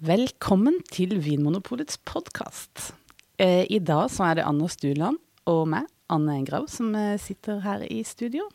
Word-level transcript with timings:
Velkommen 0.00 0.78
til 0.88 1.10
Vinmonopolets 1.20 1.98
podkast. 2.08 2.94
Eh, 3.36 3.66
I 3.68 3.82
dag 3.84 4.06
så 4.08 4.30
er 4.30 4.38
det 4.38 4.46
Anders 4.48 4.78
Stuland 4.78 5.18
og 5.44 5.66
meg, 5.68 5.90
Anne 6.08 6.38
Engrav, 6.38 6.70
som 6.72 6.94
eh, 6.96 7.18
sitter 7.20 7.58
her 7.60 7.84
i 7.84 7.98
studio. 8.08 8.46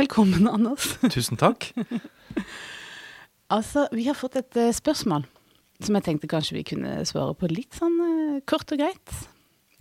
Velkommen, 0.00 0.48
Anders. 0.48 0.94
Tusen 1.12 1.36
takk. 1.36 1.68
altså, 3.52 3.84
vi 3.92 4.06
har 4.08 4.16
fått 4.16 4.40
et 4.40 4.56
eh, 4.56 4.72
spørsmål 4.72 5.28
som 5.84 6.00
jeg 6.00 6.08
tenkte 6.08 6.32
kanskje 6.32 6.56
vi 6.56 6.64
kunne 6.72 6.96
svare 7.04 7.36
på 7.36 7.52
litt 7.52 7.76
sånn 7.76 8.40
kort 8.48 8.72
og 8.72 8.80
greit. 8.80 9.16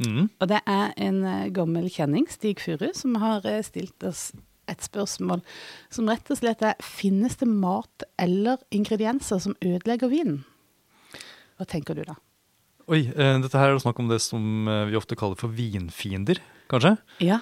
Mm. 0.04 0.28
Og 0.28 0.46
det 0.52 0.60
er 0.60 0.92
en 1.08 1.23
gammel 1.55 1.88
kjenning, 1.88 2.28
Stig 2.28 2.60
Furu, 2.60 2.89
som 2.92 3.16
har 3.23 3.48
stilt 3.64 4.04
oss 4.04 4.34
et 4.68 4.84
spørsmål 4.84 5.39
som 5.88 6.12
rett 6.12 6.28
og 6.36 6.44
slett 6.44 6.68
er 6.68 6.80
Finnes 6.84 7.39
det 7.39 7.48
mat 7.48 8.10
eller 8.20 8.60
ingredienser 8.76 9.39
som 9.39 9.55
ødelegger 9.64 10.12
vinen? 10.12 10.42
Hva 11.62 11.68
tenker 11.70 11.93
du 11.93 12.02
da? 12.07 12.16
Oi, 12.90 13.04
eh, 13.13 13.35
dette 13.44 13.59
her 13.62 13.70
er 13.70 13.77
det 13.77 13.84
snakk 13.84 13.99
om 14.02 14.08
det 14.09 14.17
som 14.26 14.66
eh, 14.67 14.88
vi 14.90 14.98
ofte 14.98 15.16
kaller 15.20 15.38
for 15.40 15.54
vinfiender, 15.54 16.40
kanskje? 16.72 16.95
Ja, 17.23 17.38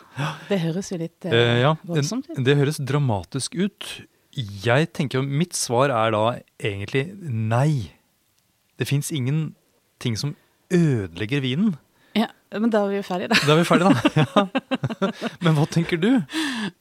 det 0.50 0.60
høres 0.66 0.92
jo 0.92 1.00
litt 1.00 1.26
eh, 1.30 1.32
Eh, 1.34 1.60
ja, 1.64 1.72
voldsomt 1.88 2.28
ut. 2.30 2.42
det 2.44 2.58
høres 2.60 2.82
dramatisk 2.84 3.56
ut. 3.56 3.88
Jeg 4.36 4.92
tenker 4.94 5.22
jo, 5.22 5.24
Mitt 5.26 5.56
svar 5.58 5.90
er 5.96 6.12
da 6.14 6.24
egentlig 6.60 7.06
nei. 7.24 7.94
Det 8.78 8.86
fins 8.92 9.10
ingenting 9.16 10.20
som 10.20 10.36
ødelegger 10.70 11.42
vinen. 11.48 11.72
Ja, 12.20 12.28
men 12.60 12.70
da 12.74 12.84
er 12.84 12.92
vi 12.92 13.00
jo 13.00 13.08
ferdige, 13.08 13.32
da. 13.32 13.40
Da 13.48 13.56
er 13.56 13.64
vi 13.64 13.68
ferdige, 13.72 13.96
da. 13.96 14.04
Ja. 15.00 15.10
Men 15.46 15.56
hva 15.56 15.66
tenker 15.72 15.98
du? 16.02 16.10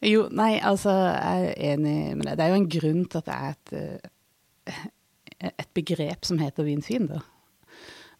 Jo, 0.04 0.26
nei, 0.34 0.56
altså, 0.64 0.90
jeg 0.90 1.50
er 1.54 1.74
enig 1.76 1.96
med 2.18 2.26
deg. 2.26 2.36
Det 2.40 2.44
er 2.44 2.52
jo 2.52 2.58
en 2.58 2.70
grunn 2.74 3.02
til 3.12 3.20
at 3.22 3.28
det 3.30 3.36
er 3.38 3.98
et, 4.68 5.50
et 5.54 5.68
begrep 5.78 6.26
som 6.26 6.40
heter 6.42 6.66
vinfiender. 6.66 7.22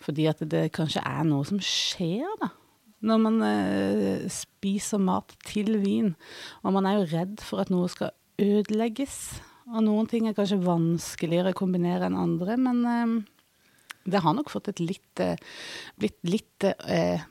Fordi 0.03 0.29
at 0.31 0.43
det 0.51 0.69
kanskje 0.77 1.03
er 1.03 1.27
noe 1.27 1.47
som 1.49 1.61
skjer, 1.63 2.29
da. 2.43 2.53
Når 3.09 3.19
man 3.23 3.43
eh, 3.47 4.25
spiser 4.33 4.99
mat 5.03 5.35
til 5.47 5.77
vin. 5.83 6.13
Og 6.65 6.75
man 6.75 6.87
er 6.89 6.99
jo 6.99 7.09
redd 7.13 7.43
for 7.47 7.63
at 7.63 7.71
noe 7.71 7.91
skal 7.91 8.15
ødelegges. 8.43 9.39
Og 9.69 9.83
noen 9.85 10.09
ting 10.11 10.27
er 10.27 10.37
kanskje 10.37 10.61
vanskeligere 10.65 11.53
å 11.53 11.59
kombinere 11.59 12.09
enn 12.09 12.19
andre, 12.19 12.57
men 12.61 12.85
eh, 12.89 13.17
det 14.09 14.23
har 14.25 14.37
nok 14.37 14.51
fått 14.53 14.71
et 14.73 14.83
litt 14.83 15.23
eh, 15.23 15.37
blitt 16.01 16.19
litt 16.27 16.65
eh, 16.65 17.27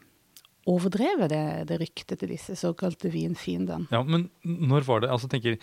overdrevet, 0.68 1.32
det, 1.32 1.44
det 1.70 1.80
ryktet 1.82 2.20
til 2.22 2.34
disse 2.34 2.58
såkalte 2.60 3.10
vinfiendene. 3.14 3.88
Ja, 3.94 4.04
Men 4.04 4.28
når 4.44 4.86
var 4.88 5.04
det 5.04 5.12
altså 5.14 5.30
tenker, 5.32 5.58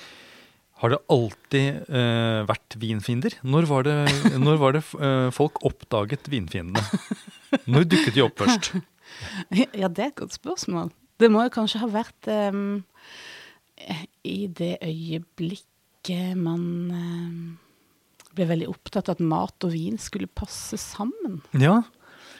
Har 0.82 0.90
det 0.90 0.98
alltid 1.12 1.86
uh, 1.86 2.42
vært 2.48 2.74
vinfiender? 2.82 3.36
Når 3.46 3.68
var 3.70 3.86
det, 3.86 3.98
når 4.42 4.58
var 4.60 4.74
det 4.76 4.82
uh, 4.98 5.30
folk 5.34 5.60
oppdaget 5.66 6.26
vinfiendene? 6.32 6.82
Når 7.70 7.86
dukket 7.86 8.16
de 8.16 8.26
opp 8.26 8.42
først? 8.44 8.74
Ja, 9.54 9.86
det 9.86 10.00
er 10.00 10.08
et 10.08 10.16
godt 10.18 10.34
spørsmål. 10.34 10.88
Det 11.22 11.28
må 11.30 11.44
jo 11.44 11.52
kanskje 11.54 11.78
ha 11.84 11.86
vært 11.92 12.26
um, 12.50 12.80
i 14.26 14.48
det 14.50 14.72
øyeblikket 14.82 16.34
man 16.40 16.64
um, 16.90 17.36
ble 18.34 18.48
veldig 18.48 18.70
opptatt 18.72 19.12
av 19.12 19.18
at 19.18 19.22
mat 19.22 19.66
og 19.68 19.74
vin 19.76 20.00
skulle 20.00 20.26
passe 20.26 20.80
sammen. 20.80 21.38
Ja, 21.54 21.82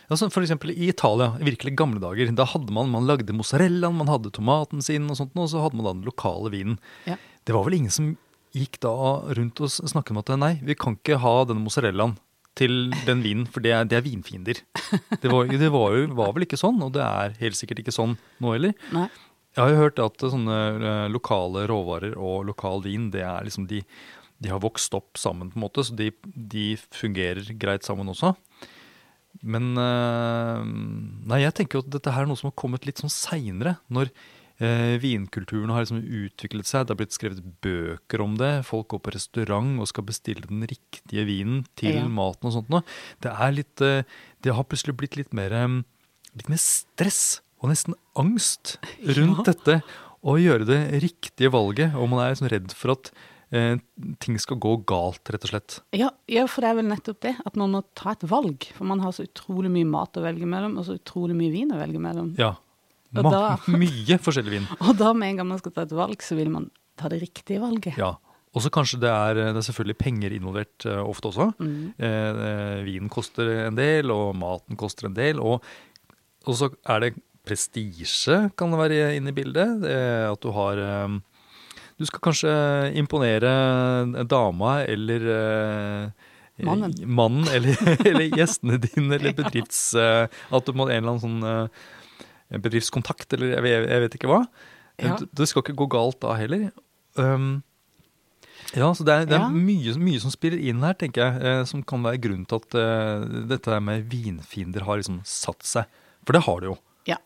altså 0.08 0.28
for 0.32 0.42
eksempel 0.42 0.72
i 0.74 0.91
Italia, 0.91 1.34
i 1.38 1.46
virkelig 1.46 1.76
gamle 1.78 2.02
dager, 2.02 2.32
da 2.34 2.48
hadde 2.50 2.74
man, 2.74 2.91
man 2.91 3.06
lagde 3.06 3.36
mozzarellaen, 3.36 4.00
man 4.00 4.10
hadde 4.10 4.34
tomaten 4.34 4.82
sin 4.84 5.06
og 5.12 5.20
sånt, 5.20 5.36
og 5.38 5.52
så 5.52 5.62
hadde 5.62 5.78
man 5.78 5.86
da 5.86 5.94
den 5.94 6.08
lokale 6.08 6.50
vinen. 6.56 6.80
Ja. 7.06 7.20
Det 7.44 7.54
var 7.54 7.69
vel 7.69 7.78
ingen 7.78 7.94
som 7.94 8.14
gikk 8.55 8.78
da 8.84 8.94
rundt 9.36 9.60
og 9.64 9.72
snakket 9.74 10.14
om 10.14 10.22
at 10.22 10.33
nei, 10.38 10.55
vi 10.62 10.77
kan 10.78 10.97
ikke 10.98 11.19
ha 11.22 11.34
denne 11.48 11.64
mozzarellaen 11.64 12.16
til 12.55 12.92
den 13.02 13.22
vinen, 13.24 13.47
for 13.50 13.64
det 13.64 13.72
er, 13.74 13.86
det 13.91 13.98
er 13.98 14.05
vinfiender. 14.06 14.60
Det, 15.19 15.27
var, 15.27 15.48
det 15.50 15.70
var, 15.74 15.94
jo, 15.97 16.05
var 16.14 16.34
vel 16.36 16.47
ikke 16.47 16.58
sånn, 16.60 16.78
og 16.86 16.92
det 16.94 17.02
er 17.02 17.34
helt 17.41 17.58
sikkert 17.58 17.82
ikke 17.82 17.94
sånn 17.94 18.14
nå 18.42 18.52
heller. 18.55 18.77
Nei. 18.94 19.08
Jeg 19.55 19.62
har 19.62 19.70
jo 19.70 19.80
hørt 19.80 20.02
at 20.02 20.22
sånne 20.22 20.59
eh, 20.75 21.09
lokale 21.15 21.65
råvarer 21.70 22.15
og 22.19 22.47
lokal 22.47 22.82
vin, 22.87 23.09
det 23.15 23.22
er 23.26 23.47
liksom 23.47 23.66
de, 23.70 23.82
de 24.42 24.50
har 24.50 24.62
vokst 24.62 24.94
opp 24.98 25.19
sammen 25.19 25.50
på 25.50 25.59
en 25.59 25.65
måte, 25.66 25.84
så 25.86 25.94
de, 25.98 26.12
de 26.34 26.72
fungerer 26.94 27.50
greit 27.59 27.86
sammen 27.86 28.10
også. 28.10 28.34
Men 29.42 29.75
eh, 29.78 30.62
nei, 31.31 31.42
jeg 31.42 31.54
tenker 31.59 31.78
jo 31.78 31.84
at 31.86 31.92
dette 31.97 32.15
her 32.15 32.26
er 32.26 32.31
noe 32.31 32.38
som 32.38 32.50
har 32.50 32.59
kommet 32.59 32.86
litt 32.86 33.03
sånn 33.03 33.12
seinere, 33.12 33.76
når 33.91 34.10
eh, 34.64 34.97
vinkulturen 35.02 35.70
har 35.75 35.84
liksom 35.84 36.00
utviklet 36.02 36.66
seg. 36.69 36.86
Det 36.86 36.94
har 36.94 37.00
blitt 37.02 37.14
skrevet 37.16 37.42
bøker 37.64 38.25
om 38.25 38.36
det. 38.41 38.52
Folk 38.69 38.88
går 38.94 39.02
på 39.04 39.14
restaurant 39.14 39.78
og 39.84 39.91
skal 39.91 40.06
bestille 40.08 40.47
den 40.48 40.64
riktige 40.70 41.26
vinen 41.28 41.64
til 41.76 42.00
Ja. 42.00 42.06
maten 42.08 42.48
og 42.50 42.56
sånt 42.56 42.72
noe. 42.72 42.82
Det 43.20 43.30
er 43.32 43.53
litt 43.53 43.80
eh, 43.84 44.03
Det 44.44 44.53
har 44.54 44.64
plutselig 44.69 44.97
blitt 44.97 45.16
litt 45.16 45.32
mer, 45.32 45.53
eh, 45.53 45.82
litt 46.36 46.48
mer 46.53 46.60
stress 46.60 47.41
og 47.62 47.70
nesten 47.70 47.94
angst 48.16 48.76
rundt 49.04 49.47
Ja. 49.47 49.53
dette. 49.53 49.82
Å 50.24 50.38
gjøre 50.41 50.64
det 50.64 51.03
riktige 51.03 51.50
valget, 51.53 51.94
og 51.94 52.08
man 52.08 52.20
er 52.24 52.32
liksom 52.34 52.48
redd 52.50 52.72
for 52.72 52.92
at 52.92 53.10
eh, 53.53 53.76
ting 54.19 54.38
skal 54.41 54.56
gå 54.56 54.84
galt, 54.88 55.20
rett 55.30 55.44
og 55.44 55.50
slett. 55.53 55.80
Ja, 55.92 56.08
ja, 56.26 56.47
for 56.50 56.60
det 56.64 56.70
er 56.70 56.74
vel 56.80 56.88
nettopp 56.88 57.20
det, 57.20 57.36
at 57.47 57.54
man 57.60 57.70
må 57.72 57.82
ta 57.94 58.10
et 58.16 58.24
valg. 58.26 58.64
For 58.74 58.84
man 58.88 58.98
har 59.04 59.12
så 59.12 59.26
utrolig 59.28 59.70
mye 59.70 59.86
mat 59.86 60.16
å 60.16 60.24
velge 60.24 60.48
mellom, 60.48 60.76
og 60.80 60.84
så 60.88 60.97
utrolig 60.98 61.36
mye 61.36 61.53
vin 61.53 61.70
å 61.70 61.78
velge 61.78 62.00
mellom. 62.00 62.34
Ja. 62.41 62.56
Og 63.22 63.30
da- 63.30 63.56
mye 63.84 64.19
forskjellig 64.22 64.54
vin. 64.58 64.69
Og 64.88 64.94
da 64.98 65.12
med 65.14 65.32
en 65.34 65.42
gang 65.42 65.50
man 65.54 65.60
skal 65.62 65.75
ta 65.76 65.84
et 65.86 65.94
valg, 65.94 66.22
så 66.25 66.38
vil 66.38 66.50
man 66.54 66.70
ta 66.98 67.10
det 67.12 67.20
riktige 67.22 67.62
valget. 67.62 67.98
Ja. 68.00 68.14
Og 68.54 68.62
så 68.62 68.70
kanskje 68.70 69.00
det 69.02 69.10
er, 69.10 69.34
det 69.50 69.58
er 69.58 69.66
selvfølgelig 69.66 69.97
penger 69.98 70.34
involvert 70.36 70.84
uh, 70.86 71.00
ofte 71.02 71.26
også. 71.32 71.48
Mm. 71.58 71.88
Eh, 71.98 72.42
eh, 72.48 72.82
vinen 72.86 73.10
koster 73.10 73.48
en 73.64 73.74
del, 73.74 74.12
og 74.14 74.36
maten 74.38 74.78
koster 74.78 75.08
en 75.08 75.16
del. 75.16 75.41
Og, 75.42 75.64
og 76.47 76.54
så 76.54 76.69
er 76.86 77.03
det 77.03 77.16
prestisje 77.44 78.36
kan 78.56 78.72
det 78.72 78.78
være 78.80 79.08
inne 79.19 79.32
i 79.32 79.36
bildet. 79.36 79.82
Eh, 79.88 80.26
at 80.30 80.41
du 80.44 80.53
har 80.56 80.80
eh, 80.80 81.16
Du 81.98 82.06
skal 82.08 82.22
kanskje 82.24 82.53
imponere 82.98 83.50
dama 84.26 84.80
eller 84.82 85.26
eh, 85.34 86.30
Mannen. 86.64 86.94
mannen 87.10 87.48
eller, 87.50 87.74
eller 88.08 88.30
gjestene 88.38 88.78
dine, 88.78 89.16
eller 89.19 89.34
bedrifts... 89.34 89.94
at 89.98 90.66
du 90.66 90.72
må 90.78 90.86
en 90.86 90.97
eller 91.03 91.16
annen 91.16 91.22
sånn 91.22 91.69
bedriftskontakt, 92.50 93.32
eller 93.37 93.56
jeg, 93.56 93.87
jeg 93.88 94.03
vet 94.05 94.16
ikke 94.19 94.31
hva. 94.31 94.41
Ja. 95.03 95.16
Det, 95.19 95.49
skal 95.50 95.65
ikke 95.65 95.78
gå 95.82 95.88
galt 95.97 96.21
da 96.22 96.37
heller. 96.38 96.69
Um, 97.19 97.62
ja, 98.75 98.88
så 98.94 99.05
det 99.06 99.15
er, 99.15 99.27
det 99.28 99.37
er 99.37 99.44
Ja. 99.44 99.50
mye, 99.50 99.94
mye 99.99 100.21
som 100.22 100.32
spiller 100.32 100.59
inn 100.59 100.83
her, 100.83 100.94
tenker 100.99 101.22
jeg, 101.22 101.43
eh, 101.43 101.65
som 101.69 101.83
kan 101.83 102.03
være 102.03 102.21
grunnen 102.22 102.47
til 102.49 102.62
at 102.62 102.77
eh, 102.78 103.27
dette 103.50 103.81
med 103.83 104.06
vinfiender 104.10 104.87
har 104.87 104.99
liksom 104.99 105.21
satt 105.28 105.62
seg. 105.66 106.00
For 106.25 106.33
det 106.37 106.44
har 106.47 106.62
det 106.62 106.71
jo. 106.72 106.77
Ja, 107.10 107.19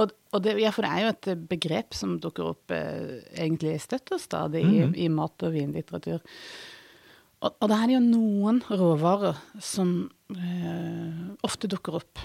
og, 0.00 0.14
og 0.32 0.44
det, 0.44 0.56
ja, 0.62 0.70
for 0.74 0.86
det 0.86 0.92
er 0.92 1.02
jo 1.02 1.12
et 1.14 1.28
eh, 1.32 1.42
begrep 1.50 1.96
som 1.96 2.18
dukker 2.22 2.52
opp 2.52 2.70
eh, 2.70 3.20
egentlig 3.34 3.76
støtt 3.82 4.12
og 4.12 4.20
stadig 4.22 4.62
i, 4.62 4.84
-hmm. 4.84 4.94
i 4.96 5.08
mat- 5.08 5.42
og 5.42 5.52
vinlitteratur. 5.52 6.20
Og, 7.44 7.56
og 7.60 7.68
da 7.68 7.82
er 7.82 7.86
det 7.86 7.94
jo 7.98 8.00
noen 8.00 8.62
råvarer 8.70 9.36
som 9.60 10.10
eh, 10.30 11.34
ofte 11.44 11.68
dukker 11.68 12.00
opp. 12.00 12.18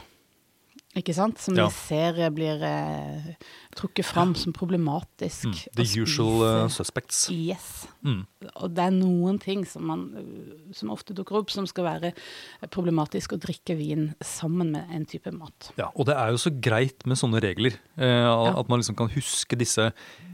Ikke 0.98 1.14
sant? 1.14 1.38
Som 1.38 1.54
Ja. 1.56 1.68
vi 1.68 1.74
ser 1.76 2.18
eh, 2.20 2.30
blir 2.34 2.64
eh, 2.66 3.36
trukket 3.78 4.06
fram 4.06 4.32
som 4.36 4.52
problematisk. 4.52 5.46
Mm. 5.46 5.76
The 5.78 5.86
usual 6.02 6.42
uh, 6.42 6.68
suspects. 6.68 7.30
Yes. 7.30 7.86
Mm. 8.04 8.24
Og 8.56 8.74
det 8.74 8.84
er 8.88 8.96
noen 8.96 9.38
ting 9.40 9.66
som, 9.70 9.86
man, 9.86 10.08
øh, 10.18 10.74
som 10.74 10.90
ofte 10.90 11.14
dukker 11.14 11.38
opp, 11.38 11.52
som 11.54 11.68
skal 11.70 11.86
være 11.86 12.14
problematisk 12.74 13.34
å 13.38 13.40
drikke 13.40 13.78
vin 13.78 14.16
sammen 14.26 14.72
med 14.74 14.90
en 14.92 15.06
type 15.06 15.30
mat. 15.32 15.70
Ja, 15.78 15.92
og 15.96 16.08
det 16.10 16.16
er 16.18 16.34
jo 16.34 16.42
så 16.42 16.52
greit 16.60 17.06
med 17.06 17.18
sånne 17.22 17.40
regler. 17.46 17.78
Eh, 17.98 18.08
Ja. 18.10 18.58
At 18.60 18.68
man 18.68 18.80
liksom 18.82 18.98
kan 18.98 19.10
huske 19.14 19.56
disse 19.58 19.92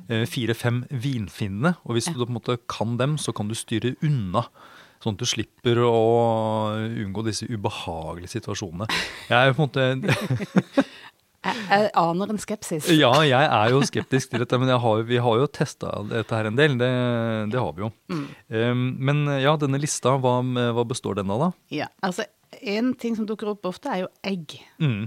eh, 0.10 0.26
fire-fem 0.26 0.86
vinfinnene. 0.90 1.76
Og 1.86 1.96
hvis 1.98 2.08
Ja. 2.08 2.14
du 2.14 2.26
på 2.26 2.30
en 2.32 2.40
måte 2.40 2.58
kan 2.70 2.96
dem, 2.98 3.18
så 3.18 3.34
kan 3.36 3.48
du 3.50 3.56
styre 3.56 3.96
unna. 4.02 4.46
Sånn 5.03 5.17
at 5.17 5.22
du 5.22 5.28
slipper 5.29 5.79
å 5.85 5.94
unngå 7.06 7.23
disse 7.28 7.47
ubehagelige 7.50 8.31
situasjonene. 8.38 8.88
Jeg 9.30 9.51
er 9.51 9.56
på 9.57 9.65
en 9.65 9.69
måte 9.69 9.86
Jeg, 11.45 11.57
jeg 11.69 11.89
aner 12.01 12.31
en 12.33 12.39
skepsis. 12.42 12.88
Ja, 12.97 13.12
jeg 13.21 13.50
er 13.53 13.69
jo 13.69 13.81
skeptisk 13.86 14.31
til 14.31 14.42
dette, 14.42 14.57
men 14.57 14.71
har, 14.81 15.01
vi 15.06 15.19
har 15.21 15.42
jo 15.44 15.45
testa 15.53 15.92
dette 16.09 16.33
her 16.39 16.50
en 16.50 16.57
del. 16.57 16.74
Det, 16.80 16.88
det 17.53 17.62
har 17.62 17.75
vi 17.77 17.83
jo. 17.86 17.92
Mm. 18.09 18.24
Um, 18.50 18.81
men 19.12 19.19
ja, 19.44 19.53
denne 19.62 19.77
lista, 19.81 20.15
hva, 20.24 20.39
hva 20.42 20.86
består 20.89 21.19
den 21.19 21.30
av, 21.36 21.44
da? 21.44 21.51
Ja, 21.83 21.91
altså 22.06 22.25
En 22.65 22.94
ting 22.98 23.18
som 23.18 23.27
dukker 23.27 23.50
opp 23.51 23.68
ofte, 23.68 23.91
er 23.91 24.06
jo 24.06 24.09
egg. 24.25 24.56
Mm. 24.80 25.06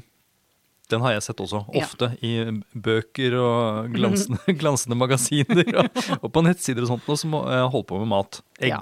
Den 0.92 1.02
har 1.04 1.14
jeg 1.16 1.24
sett 1.26 1.40
også, 1.42 1.62
Ja. 1.74 1.84
ofte 1.84 2.10
i 2.24 2.32
bøker 2.76 3.34
og 3.40 3.88
glansende, 3.96 4.38
glansende 4.60 4.98
magasiner. 5.00 5.64
Og, 5.82 5.98
og 6.20 6.30
på 6.32 6.42
nettsider 6.44 6.84
og 6.84 6.92
sånt, 6.92 7.08
nå, 7.08 7.16
som 7.20 7.34
eh, 7.40 7.64
holder 7.72 7.88
på 7.88 7.98
med 8.04 8.10
mat. 8.14 8.40
Egg. 8.60 8.76
Ja. 8.76 8.80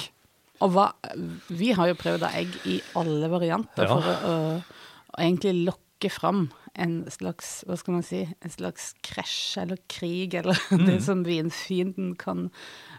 Og 0.65 0.73
hva, 0.73 0.87
vi 1.53 1.73
har 1.77 1.91
jo 1.91 1.99
prøvd 2.01 2.25
av 2.29 2.37
egg 2.39 2.55
i 2.71 2.79
alle 2.97 3.29
varianter 3.33 3.85
Ja. 3.85 3.97
for 3.97 4.09
å, 4.09 4.15
å, 4.17 4.81
å 5.13 5.21
egentlig 5.21 5.53
lokke 5.67 6.11
fram 6.13 6.47
en 6.77 6.99
slags 7.13 7.63
hva 7.69 7.77
skal 7.81 7.95
man 7.99 8.05
si, 8.05 8.23
en 8.45 8.53
slags 8.53 8.91
krasj 9.05 9.63
eller 9.63 9.79
krig, 9.89 10.35
eller 10.37 10.59
det 10.89 10.99
som 11.05 11.23
vinfienden 11.25 12.15
kan 12.21 12.51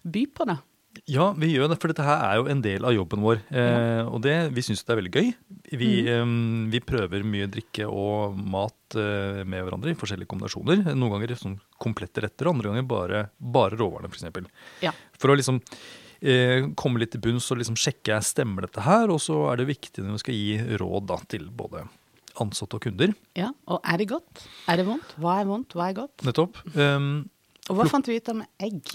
by 0.05 0.25
på. 0.33 0.47
da. 0.49 0.57
Ja, 1.05 1.27
vi 1.37 1.51
gjør 1.53 1.69
det, 1.69 1.75
for 1.77 1.91
dette 1.91 2.01
her 2.07 2.23
er 2.25 2.39
jo 2.39 2.47
en 2.49 2.61
del 2.65 2.85
av 2.89 2.95
jobben 2.95 3.21
vår. 3.21 3.43
Eh, 3.53 4.01
og 4.09 4.17
det, 4.25 4.33
vi 4.55 4.63
syns 4.65 4.81
det 4.81 4.95
er 4.95 4.97
veldig 4.97 5.11
gøy. 5.13 5.27
Vi, 5.77 5.89
eh, 6.09 6.31
vi 6.73 6.81
prøver 6.81 7.21
mye 7.27 7.45
drikke 7.53 7.85
og 7.85 8.33
mat 8.49 8.97
eh, 8.97 9.43
med 9.45 9.61
hverandre 9.67 9.93
i 9.93 9.99
forskjellige 9.99 10.31
kombinasjoner. 10.33 10.81
Noen 10.97 11.13
ganger 11.13 11.35
sånn 11.37 11.59
komplette 11.77 12.25
retter, 12.25 12.49
andre 12.49 12.71
ganger 12.73 12.87
bare, 12.89 13.21
bare 13.37 13.77
råvarene, 13.77 14.09
f.eks. 14.09 14.49
Ja. 14.87 14.95
For 15.21 15.29
å 15.29 15.37
liksom 15.37 15.61
eh, 16.21 16.67
komme 16.79 17.01
litt 17.01 17.11
til 17.15 17.21
bunns 17.23 17.47
og 17.53 17.59
liksom 17.61 17.77
sjekke 17.79 18.17
stemmer 18.25 18.67
dette 18.67 18.83
her. 18.85 19.11
Og 19.13 19.21
så 19.23 19.37
er 19.51 19.61
det 19.61 19.69
viktig 19.71 20.03
når 20.05 20.17
vi 20.17 20.23
skal 20.25 20.37
gi 20.37 20.77
råd 20.81 21.07
da, 21.11 21.17
til 21.31 21.47
både 21.53 21.85
ansatte 22.37 22.77
og 22.77 22.83
kunder. 22.85 23.15
ja. 23.37 23.49
Og 23.65 23.79
er 23.81 23.97
det 23.97 24.09
godt? 24.11 24.43
Er 24.69 24.77
det 24.77 24.85
vondt? 24.85 25.15
Hva 25.17 25.39
er 25.41 25.47
vondt? 25.49 25.73
Hva 25.73 25.87
er 25.89 25.95
godt? 26.03 26.25
Nettopp. 26.27 26.59
Um, 26.77 27.29
Og 27.67 27.79
hva 27.79 27.87
fant 27.89 28.07
vi 28.07 28.19
ut 28.19 28.29
med 28.37 28.45
egg? 28.61 28.93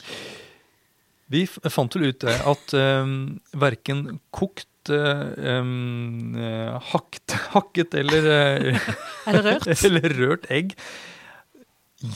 Vi 1.32 1.46
fant 1.48 1.94
vel 1.96 2.12
ut 2.12 2.20
det 2.22 2.36
at 2.52 2.74
um, 2.76 3.16
verken 3.56 4.20
kokt, 4.36 4.68
um, 4.92 6.36
uh, 6.36 6.78
hakket, 7.56 7.96
eller, 7.98 8.28
Eller 9.26 9.42
rørt? 9.48 9.66
eller 9.88 10.16
rørt 10.20 10.46
egg 10.52 10.76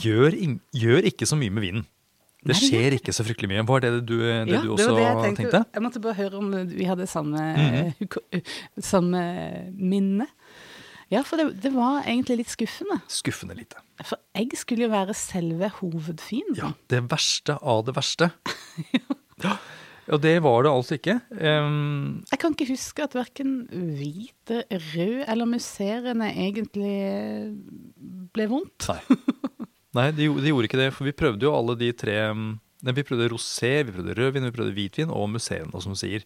gjør, 0.02 0.34
gjør 0.74 1.06
ikke 1.10 1.26
så 1.30 1.38
mye 1.38 1.54
med 1.54 1.62
vinen. 1.66 1.86
Det 2.46 2.56
skjer 2.58 2.96
ikke 2.98 3.14
så 3.14 3.26
fryktelig 3.26 3.50
mye. 3.52 3.64
Var 3.68 3.84
det 3.84 3.92
det 3.96 4.02
du, 4.08 4.16
det 4.22 4.54
ja, 4.54 4.62
du 4.62 4.72
også 4.74 4.92
det 4.96 5.04
jeg 5.04 5.18
tenkte. 5.22 5.42
tenkte? 5.42 5.62
Jeg 5.74 5.84
måtte 5.84 6.02
bare 6.04 6.18
høre 6.20 6.40
om 6.40 6.54
vi 6.70 6.88
hadde 6.88 7.08
samme, 7.10 7.42
mm. 8.00 8.40
samme 8.82 9.22
minne. 9.76 10.28
Ja, 11.12 11.22
for 11.22 11.38
det, 11.38 11.60
det 11.62 11.70
var 11.74 12.02
egentlig 12.02 12.40
litt 12.42 12.50
skuffende. 12.50 12.98
Skuffende 13.12 13.54
lite. 13.54 13.78
For 14.02 14.18
jeg 14.34 14.58
skulle 14.58 14.88
jo 14.88 14.92
være 14.92 15.14
selve 15.16 15.70
hovedfienden. 15.78 16.58
Ja, 16.58 16.72
det 16.90 17.04
verste 17.12 17.58
av 17.62 17.84
det 17.86 17.94
verste. 17.96 18.32
ja, 19.44 19.54
og 20.10 20.22
det 20.22 20.34
var 20.42 20.66
det 20.66 20.72
altså 20.72 20.98
ikke. 20.98 21.18
Um, 21.30 22.24
Jeg 22.30 22.40
kan 22.42 22.56
ikke 22.56 22.72
huske 22.72 23.06
at 23.06 23.14
verken 23.14 23.54
hvite, 23.70 24.64
rød 24.70 25.22
eller 25.26 25.50
musserende 25.50 26.32
egentlig 26.34 26.96
ble 28.34 28.50
vondt. 28.50 28.90
Nei. 28.90 29.00
Nei, 29.96 30.10
de, 30.14 30.26
gjo- 30.28 30.38
de 30.42 30.52
gjorde 30.52 30.68
ikke 30.70 30.80
det, 30.84 30.92
for 30.94 31.08
vi 31.08 31.14
prøvde 31.16 31.46
jo 31.48 31.54
alle 31.56 31.76
de 31.80 31.90
tre 31.96 32.16
mm, 32.36 32.46
Nei, 32.86 32.92
Vi 32.92 33.02
prøvde 33.08 33.30
rosé, 33.32 33.70
vi 33.88 33.94
prøvde 33.94 34.14
rødvin, 34.18 34.44
vi 34.46 34.52
prøvde 34.54 34.74
hvitvin 34.76 35.08
og 35.10 35.30
museene, 35.32 35.80
som 35.80 35.94
du 35.94 35.98
sier. 35.98 36.22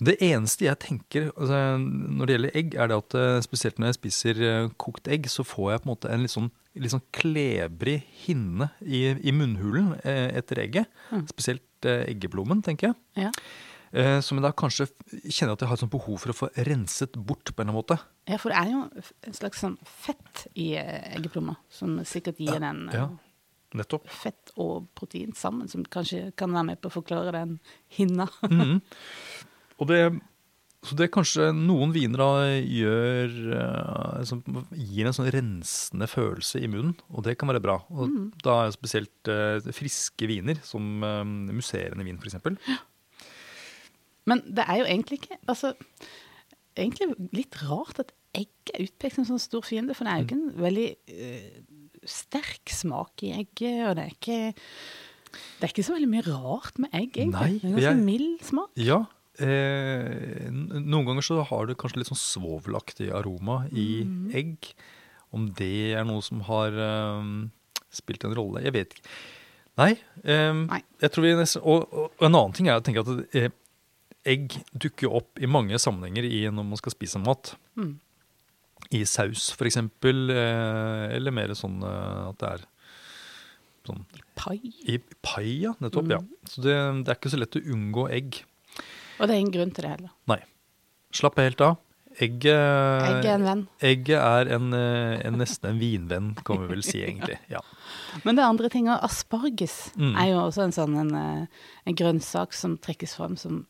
Det 0.00 0.14
eneste 0.24 0.64
jeg 0.64 0.78
tenker 0.80 1.26
altså, 1.36 1.58
når 1.78 2.24
det 2.30 2.34
gjelder 2.34 2.56
egg, 2.62 2.72
er 2.80 2.88
det 2.90 2.96
at 3.02 3.16
eh, 3.20 3.36
spesielt 3.44 3.78
når 3.78 3.90
jeg 3.92 3.98
spiser 3.98 4.40
eh, 4.48 4.70
kokt 4.80 5.10
egg, 5.12 5.28
så 5.30 5.44
får 5.46 5.74
jeg 5.74 5.82
på 5.84 5.86
en 5.86 5.92
måte 5.92 6.10
en 6.10 6.24
litt 6.24 6.32
sånn, 6.32 6.48
litt 6.80 6.94
sånn 6.96 7.04
klebrig 7.14 7.98
hinne 8.24 8.70
i, 8.80 9.02
i 9.20 9.34
munnhulen 9.36 9.92
eh, 10.00 10.30
etter 10.40 10.64
egget. 10.64 10.88
Mm. 11.12 11.26
Spesielt 11.30 11.66
eggeplommen, 11.90 12.64
tenker 12.64 12.90
jeg. 12.90 12.98
Ja. 13.28 13.30
Eh, 13.92 14.20
som 14.22 14.38
jeg 14.38 14.44
da 14.44 14.52
kanskje 14.54 14.84
kjenner 15.34 15.56
at 15.56 15.62
jeg 15.64 15.68
har 15.70 15.74
et 15.74 15.82
sånt 15.82 15.90
behov 15.90 16.20
for 16.22 16.30
å 16.30 16.36
få 16.36 16.48
renset 16.68 17.16
bort 17.18 17.50
på 17.50 17.58
en 17.58 17.68
eller 17.68 17.74
annen 17.74 17.80
måte. 17.80 17.96
ja, 18.30 18.36
for 18.38 18.52
det 18.54 18.60
er 18.60 18.70
jo 18.70 18.84
en 19.26 19.34
slags 19.34 19.58
sånn 19.64 19.74
fett 19.82 20.44
i 20.54 20.68
eh, 20.78 21.16
eggeplomma, 21.18 21.56
som 21.74 21.96
sikkert 22.06 22.38
gir 22.38 22.60
den 22.62 22.84
eh, 22.92 22.94
Ja, 23.00 23.08
nettopp. 23.74 24.06
fett 24.10 24.52
og 24.62 24.86
protein 24.94 25.34
sammen, 25.34 25.66
som 25.70 25.82
kanskje 25.82 26.28
kan 26.38 26.54
være 26.54 26.68
med 26.70 26.80
på 26.82 26.86
å 26.92 26.94
forklare 27.00 27.32
den 27.34 27.56
hinna. 27.98 28.28
Mhm. 28.46 28.80
Og 29.80 29.88
det, 29.88 29.98
så 30.84 30.94
det 30.98 31.10
kanskje 31.10 31.48
noen 31.56 31.90
viner 31.94 32.20
da 32.20 32.30
gjør 32.60 34.24
som 34.28 34.42
gir 34.76 35.08
en 35.08 35.16
sånn 35.16 35.30
rensende 35.32 36.04
følelse 36.10 36.60
i 36.60 36.68
munnen, 36.68 36.94
og 37.08 37.24
det 37.24 37.34
kan 37.40 37.48
være 37.48 37.62
bra. 37.64 37.78
Og 37.88 38.12
Da 38.44 38.58
er 38.60 38.68
det 38.70 38.76
spesielt 38.76 39.30
friske 39.76 40.28
viner, 40.28 40.60
som 40.62 41.00
musserende 41.48 42.04
vin 42.04 42.20
f.eks. 42.20 42.36
Men 44.28 44.42
det 44.46 44.64
er 44.66 44.80
jo 44.82 44.88
egentlig 44.88 45.20
ikke 45.22 45.38
Altså, 45.48 45.72
egentlig 46.76 47.14
litt 47.36 47.56
rart 47.64 48.02
at 48.02 48.12
egg 48.36 48.72
er 48.74 48.84
utpekt 48.86 49.16
som 49.16 49.26
sånn 49.26 49.42
stor 49.42 49.64
fiende, 49.66 49.94
for 49.96 50.06
det 50.06 50.12
er 50.12 50.20
jo 50.20 50.28
ikke 50.28 50.38
en 50.38 50.64
veldig 50.64 50.88
uh, 51.10 51.62
sterk 52.06 52.70
smak 52.72 53.24
i 53.26 53.32
egget, 53.40 53.80
og 53.88 53.96
det 53.98 54.04
er 54.04 54.12
ikke 54.14 54.38
det 55.30 55.62
er 55.66 55.70
ikke 55.70 55.84
så 55.86 55.94
veldig 55.94 56.10
mye 56.10 56.26
rart 56.26 56.78
med 56.82 56.90
egg, 56.96 57.16
egentlig. 57.22 57.32
Nei, 57.38 57.58
det 57.62 57.68
er 57.68 57.74
ganske 57.76 57.90
jeg- 57.90 58.06
mild 58.06 58.40
smak. 58.48 58.70
Ja. 58.82 59.00
Eh, 59.40 60.48
noen 60.50 61.06
ganger 61.06 61.24
så 61.24 61.36
har 61.46 61.68
det 61.68 61.76
kanskje 61.80 62.00
litt 62.02 62.10
sånn 62.10 62.18
svovelaktig 62.18 63.12
aroma 63.14 63.62
i 63.72 64.02
egg. 64.36 64.72
Om 65.32 65.46
det 65.54 65.94
er 65.94 66.04
noe 66.04 66.20
som 66.26 66.42
har 66.48 66.74
um, 66.74 67.52
spilt 67.94 68.24
en 68.26 68.34
rolle, 68.34 68.64
jeg 68.66 68.74
vet 68.74 68.96
ikke. 68.96 69.06
Nei. 69.78 69.92
Um, 70.24 70.64
Nei. 70.66 70.80
Jeg 71.00 71.12
tror 71.14 71.24
vi 71.24 71.34
nesten, 71.38 71.62
og, 71.62 71.86
og 71.94 72.26
en 72.26 72.34
annen 72.34 72.56
ting 72.58 72.68
er 72.68 72.80
å 72.80 72.84
tenke 72.84 73.04
at 73.06 73.36
eh, 73.38 73.54
egg 74.28 74.58
dukker 74.74 75.06
jo 75.08 75.14
opp 75.20 75.40
i 75.40 75.48
mange 75.48 75.78
sammenhenger 75.80 76.26
i 76.28 76.42
når 76.52 76.66
man 76.72 76.76
skal 76.80 76.92
spise 76.94 77.20
mat. 77.22 77.54
Mm. 77.80 77.94
I 78.96 79.04
saus, 79.06 79.50
for 79.54 79.68
eksempel, 79.68 80.30
eh, 80.34 81.16
eller 81.16 81.30
mer 81.34 81.52
sånn 81.54 81.78
eh, 81.86 82.28
at 82.30 82.38
det 82.42 82.48
er 82.56 82.64
sånn 83.86 84.02
Pai. 84.40 84.56
i 84.88 84.96
pai, 85.24 85.46
ja. 85.66 85.74
Nettopp, 85.80 86.08
ja. 86.12 86.18
Så 86.48 86.62
det, 86.64 86.74
det 87.04 87.12
er 87.12 87.18
ikke 87.20 87.32
så 87.32 87.38
lett 87.40 87.56
å 87.60 87.62
unngå 87.74 88.06
egg. 88.12 88.42
Og 89.20 89.28
det 89.28 89.34
er 89.36 89.40
ingen 89.42 89.52
grunn 89.54 89.72
til 89.76 89.84
det 89.86 89.92
heller. 89.94 90.12
Nei. 90.30 90.40
Slapp 91.16 91.38
helt 91.42 91.60
av. 91.64 91.78
Egget, 92.20 92.50
Egg 92.50 93.24
er 93.24 93.34
en 93.36 93.44
venn. 93.46 93.60
egget 93.86 94.18
er 94.18 94.48
en, 94.56 94.72
eh, 94.76 95.20
en, 95.24 95.36
nesten 95.40 95.70
en 95.70 95.78
vinvenn, 95.80 96.30
kan 96.44 96.58
vi 96.60 96.66
vel 96.72 96.82
si, 96.84 96.98
egentlig. 97.06 97.38
Ja. 97.52 97.60
Men 98.26 98.36
det 98.36 98.42
er 98.44 98.50
andre 98.50 98.68
ting, 98.72 98.88
asparges, 98.90 99.92
Mm. 99.96 100.16
er 100.18 100.32
jo 100.32 100.40
også 100.48 100.64
en 100.66 100.74
sånn 100.74 100.96
en, 101.04 101.14
en 101.86 101.96
grønnsak 101.96 102.52
som 102.56 102.74
trekkes 102.82 103.14
fram 103.16 103.36
som 103.40 103.62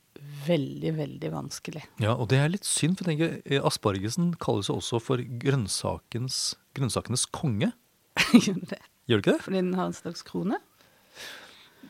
veldig, 0.46 0.93
veldig 0.96 1.31
vanskelig. 1.32 1.82
ja, 2.02 2.14
og 2.14 2.28
det 2.32 2.38
er 2.40 2.49
litt 2.52 2.64
synd, 2.69 2.99
for 2.99 3.11
jeg 3.11 3.19
tenker, 3.19 3.37
eh, 3.44 3.61
aspargesen 3.67 4.32
kalles 4.40 4.69
jo 4.70 4.78
også 4.81 5.00
for 5.02 5.22
grønnsakens, 5.43 6.56
grønnsakenes 6.76 7.26
konge. 7.34 7.72
Gjør 8.46 8.61
det? 8.72 8.81
Gjør 9.11 9.20
det 9.20 9.25
ikke 9.25 9.37
det? 9.37 9.44
Fordi 9.46 9.61
den 9.62 9.75
har 9.78 9.90
en 9.90 9.96
slags 9.96 10.22
krone? 10.26 10.58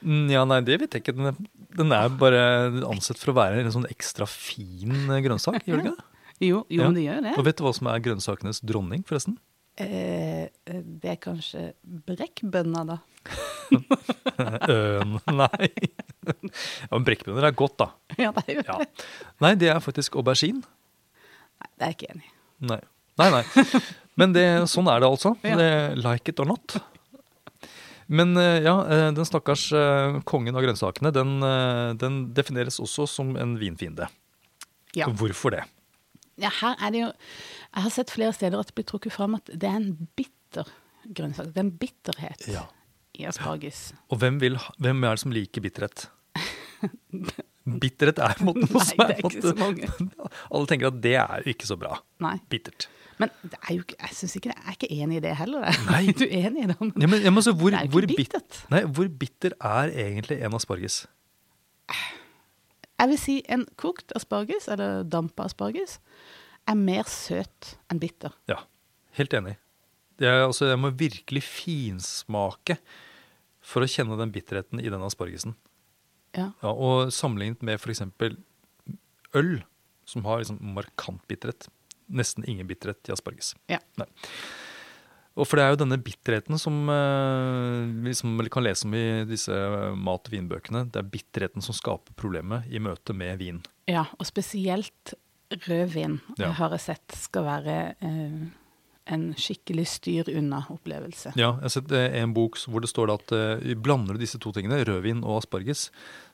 Mm, 0.02 0.30
Ja, 0.32 0.44
nei, 0.48 0.60
det 0.64 0.78
vet 0.80 0.94
jeg 0.96 1.02
ikke. 1.04 1.12
Den 1.18 1.26
er, 1.32 1.40
den 1.76 1.92
er 1.92 2.08
bare 2.20 2.40
ansett 2.88 3.18
for 3.20 3.32
å 3.34 3.36
være 3.36 3.60
en 3.66 3.74
sånn 3.74 3.88
ekstra 3.90 4.24
fin 4.30 4.94
eh, 5.10 5.20
grønnsak, 5.26 5.60
gjør 5.68 5.82
det 5.82 5.86
ikke 5.90 5.96
det? 5.98 6.06
Jo, 6.40 6.62
jo 6.72 6.78
Ja. 6.80 6.86
men 6.88 6.94
det 6.96 7.02
gjør 7.04 7.18
det. 7.26 7.32
Og 7.36 7.44
vet 7.44 7.58
du 7.58 7.64
hva 7.66 7.74
som 7.76 7.88
er 7.92 8.00
grønnsakenes 8.00 8.62
dronning, 8.64 9.02
forresten? 9.04 9.34
Eh, 9.76 10.46
eh, 10.48 10.80
det 11.02 11.10
er 11.12 11.18
kanskje 11.20 11.66
brekkbønna, 12.08 12.86
da. 12.88 12.96
Øn, 14.72 15.18
nei. 15.36 15.68
Men 16.90 17.04
brekkbønner 17.06 17.48
er 17.50 17.56
godt, 17.56 17.76
da. 17.82 17.88
Ja, 18.18 18.30
det 18.36 18.44
er 18.48 18.60
jo 18.60 18.64
Ja. 18.68 18.78
Nei, 19.44 19.54
det 19.60 19.70
er 19.72 19.80
faktisk 19.84 20.16
aubergine. 20.20 20.62
Nei, 21.60 21.68
det 21.76 21.84
er 21.86 21.92
jeg 21.92 21.98
ikke 21.98 22.12
enig 22.14 22.26
i. 22.28 22.32
Nei. 22.70 22.80
Nei, 23.20 23.28
nei. 23.34 23.42
Men 24.20 24.32
det, 24.36 24.44
sånn 24.72 24.88
er 24.92 25.00
det 25.02 25.08
altså. 25.10 25.34
Ja. 25.46 25.56
Det, 25.60 25.70
like 26.04 26.32
it 26.32 26.40
or 26.40 26.48
not. 26.50 26.76
Men 28.10 28.32
eh, 28.40 28.60
ja, 28.64 28.74
eh, 28.90 29.08
den 29.14 29.26
stakkars 29.28 29.68
eh, 29.76 30.16
kongen 30.26 30.56
av 30.58 30.64
grønnsakene, 30.64 31.12
den, 31.14 31.36
den 32.00 32.16
defineres 32.34 32.80
også 32.82 33.06
som 33.06 33.36
en 33.38 33.52
vinfiende. 33.60 34.08
Ja. 34.98 35.06
Hvorfor 35.14 35.54
det? 35.54 35.66
ja, 36.40 36.48
her 36.62 36.72
er 36.80 36.90
det 36.90 37.00
jo 37.02 37.08
Jeg 37.10 37.82
har 37.84 37.92
sett 37.92 38.10
flere 38.10 38.32
steder 38.32 38.58
at 38.62 38.70
det 38.70 38.74
blir 38.78 38.86
trukket 38.88 39.12
fram 39.12 39.34
at 39.36 39.50
det 39.52 39.68
er 39.68 39.76
en 39.76 40.08
bitter 40.18 40.66
grønnsak. 41.14 41.50
Det 41.52 41.60
er 41.60 41.66
en 41.66 41.74
bitterhet 41.78 42.46
Ja. 42.50 42.62
i 43.20 43.26
asparges. 43.28 43.90
Og 44.10 44.18
hvem, 44.22 44.38
vil, 44.42 44.56
hvem 44.80 45.04
er 45.04 45.14
det 45.14 45.22
som 45.22 45.34
liker 45.36 45.62
bitterhet? 45.62 46.06
Bitterhet 47.80 48.18
er 48.24 48.32
på 48.38 48.42
en 48.42 48.48
måte 48.48 48.66
noe 48.72 48.84
som 48.88 49.02
er 49.04 49.20
måte- 49.22 49.52
Alle 50.54 50.66
tenker 50.70 50.88
at 50.90 50.98
det 51.04 51.12
er 51.20 51.44
jo 51.44 51.52
ikke 51.54 51.68
så 51.68 51.76
bra. 51.78 51.98
Nei. 52.24 52.36
Bittert. 52.50 52.88
Men 53.20 53.28
det 53.44 53.58
jo 53.76 53.82
jeg 53.92 54.14
synes 54.16 54.34
ikke, 54.38 54.48
jeg 54.54 54.64
er 54.64 54.76
ikke 54.78 54.88
enig 54.96 55.18
i 55.20 55.22
det 55.26 55.34
heller. 55.36 55.68
Nei. 55.90 56.02
Du 56.18 56.24
er 56.24 56.48
enig 56.48 56.64
i 56.64 56.70
det? 56.72 56.76
Men 56.80 56.92
Ja, 57.04 57.10
men, 57.12 57.22
ja, 57.28 57.32
men 57.36 57.44
så, 57.44 57.52
hvor, 57.52 57.70
det 57.74 57.82
er 57.82 57.90
jo 57.92 58.00
ikke 58.00 58.14
bit, 58.14 58.22
bittert. 58.24 58.60
nei, 58.72 58.80
hvor 58.88 59.10
bitter 59.22 59.56
er 59.60 59.92
egentlig 60.06 60.40
en 60.46 60.56
asparges? 60.56 61.02
Jeg 63.00 63.08
vil 63.08 63.18
si 63.20 63.36
en 63.48 63.62
kokt 63.80 64.12
asparges, 64.16 64.66
eller 64.72 65.04
dampa 65.08 65.46
asparges, 65.48 65.98
er 66.68 66.76
mer 66.76 67.06
søt 67.08 67.74
enn 67.90 68.00
bitter. 68.02 68.34
Ja, 68.50 68.58
helt 69.16 69.32
enig. 69.36 69.54
Det 70.20 70.28
er, 70.28 70.42
altså, 70.44 70.66
jeg 70.68 70.80
må 70.80 70.90
virkelig 70.92 71.40
finsmake 71.46 72.76
for 73.64 73.84
å 73.84 73.88
kjenne 73.88 74.18
den 74.20 74.32
bitterheten 74.34 74.82
i 74.84 74.90
den 74.92 75.04
aspargesen. 75.06 75.54
Ja. 76.36 76.50
Ja, 76.62 76.70
og 76.72 77.10
sammenlignet 77.14 77.62
med 77.66 77.80
f.eks. 77.80 78.02
øl, 79.34 79.52
som 80.08 80.24
har 80.26 80.42
liksom 80.42 80.58
markant 80.76 81.22
bitterhet. 81.30 81.68
Nesten 82.10 82.44
ingen 82.50 82.66
bitterhet 82.66 83.08
i 83.08 83.14
asparges. 83.14 83.54
Ja. 83.70 83.78
Nei. 84.00 84.06
Og 85.38 85.46
for 85.46 85.56
det 85.56 85.64
er 85.64 85.72
jo 85.72 85.78
denne 85.84 85.96
bitterheten 86.02 86.58
som 86.58 86.74
eh, 86.90 87.84
vi 88.04 88.12
som 88.18 88.34
kan 88.50 88.64
lese 88.66 88.84
om 88.88 88.94
i 88.98 89.04
disse 89.30 89.54
mat- 89.96 90.26
og 90.26 90.34
vinbøkene. 90.34 90.82
Det 90.90 91.00
er 91.00 91.10
bitterheten 91.14 91.62
som 91.64 91.76
skaper 91.76 92.16
problemet 92.18 92.66
i 92.68 92.82
møte 92.82 93.14
med 93.16 93.38
vin. 93.40 93.60
Ja, 93.88 94.04
og 94.18 94.26
spesielt 94.28 95.14
rødvin 95.68 96.18
Ja. 96.38 96.50
har 96.58 96.74
jeg 96.76 96.80
sett 96.84 97.14
skal 97.18 97.46
være 97.46 97.76
eh, 98.02 98.42
en 99.12 99.26
skikkelig 99.38 99.86
styr 99.90 100.30
unna-opplevelse. 100.32 101.34
Ja, 101.34 101.54
jeg 101.58 101.66
har 101.68 101.74
sett 101.76 101.92
eh, 101.96 102.16
en 102.22 102.34
bok 102.36 102.58
hvor 102.70 102.84
det 102.84 102.90
står 102.92 103.12
at 103.14 103.34
uh, 103.34 103.74
blander 103.80 104.16
du 104.16 104.22
disse 104.22 104.40
to 104.42 104.52
tingene, 104.56 104.82
rødvin 104.86 105.24
og 105.24 105.40
asparges, 105.40 105.88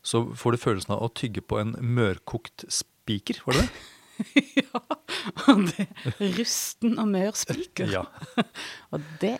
så 0.06 0.24
får 0.36 0.56
du 0.56 0.62
følelsen 0.62 0.96
av 0.96 1.04
å 1.06 1.12
tygge 1.16 1.44
på 1.44 1.60
en 1.62 1.76
mørkokt 1.80 2.66
spiker, 2.72 3.42
var 3.46 3.58
det 3.58 3.66
det? 3.66 3.84
ja, 4.62 4.80
og 5.50 5.66
det 5.76 5.86
rusten 6.38 6.96
og 6.96 7.10
mør 7.10 7.34
spiker. 7.36 7.90
Ja. 7.92 8.04
Og 8.94 9.02
det, 9.20 9.34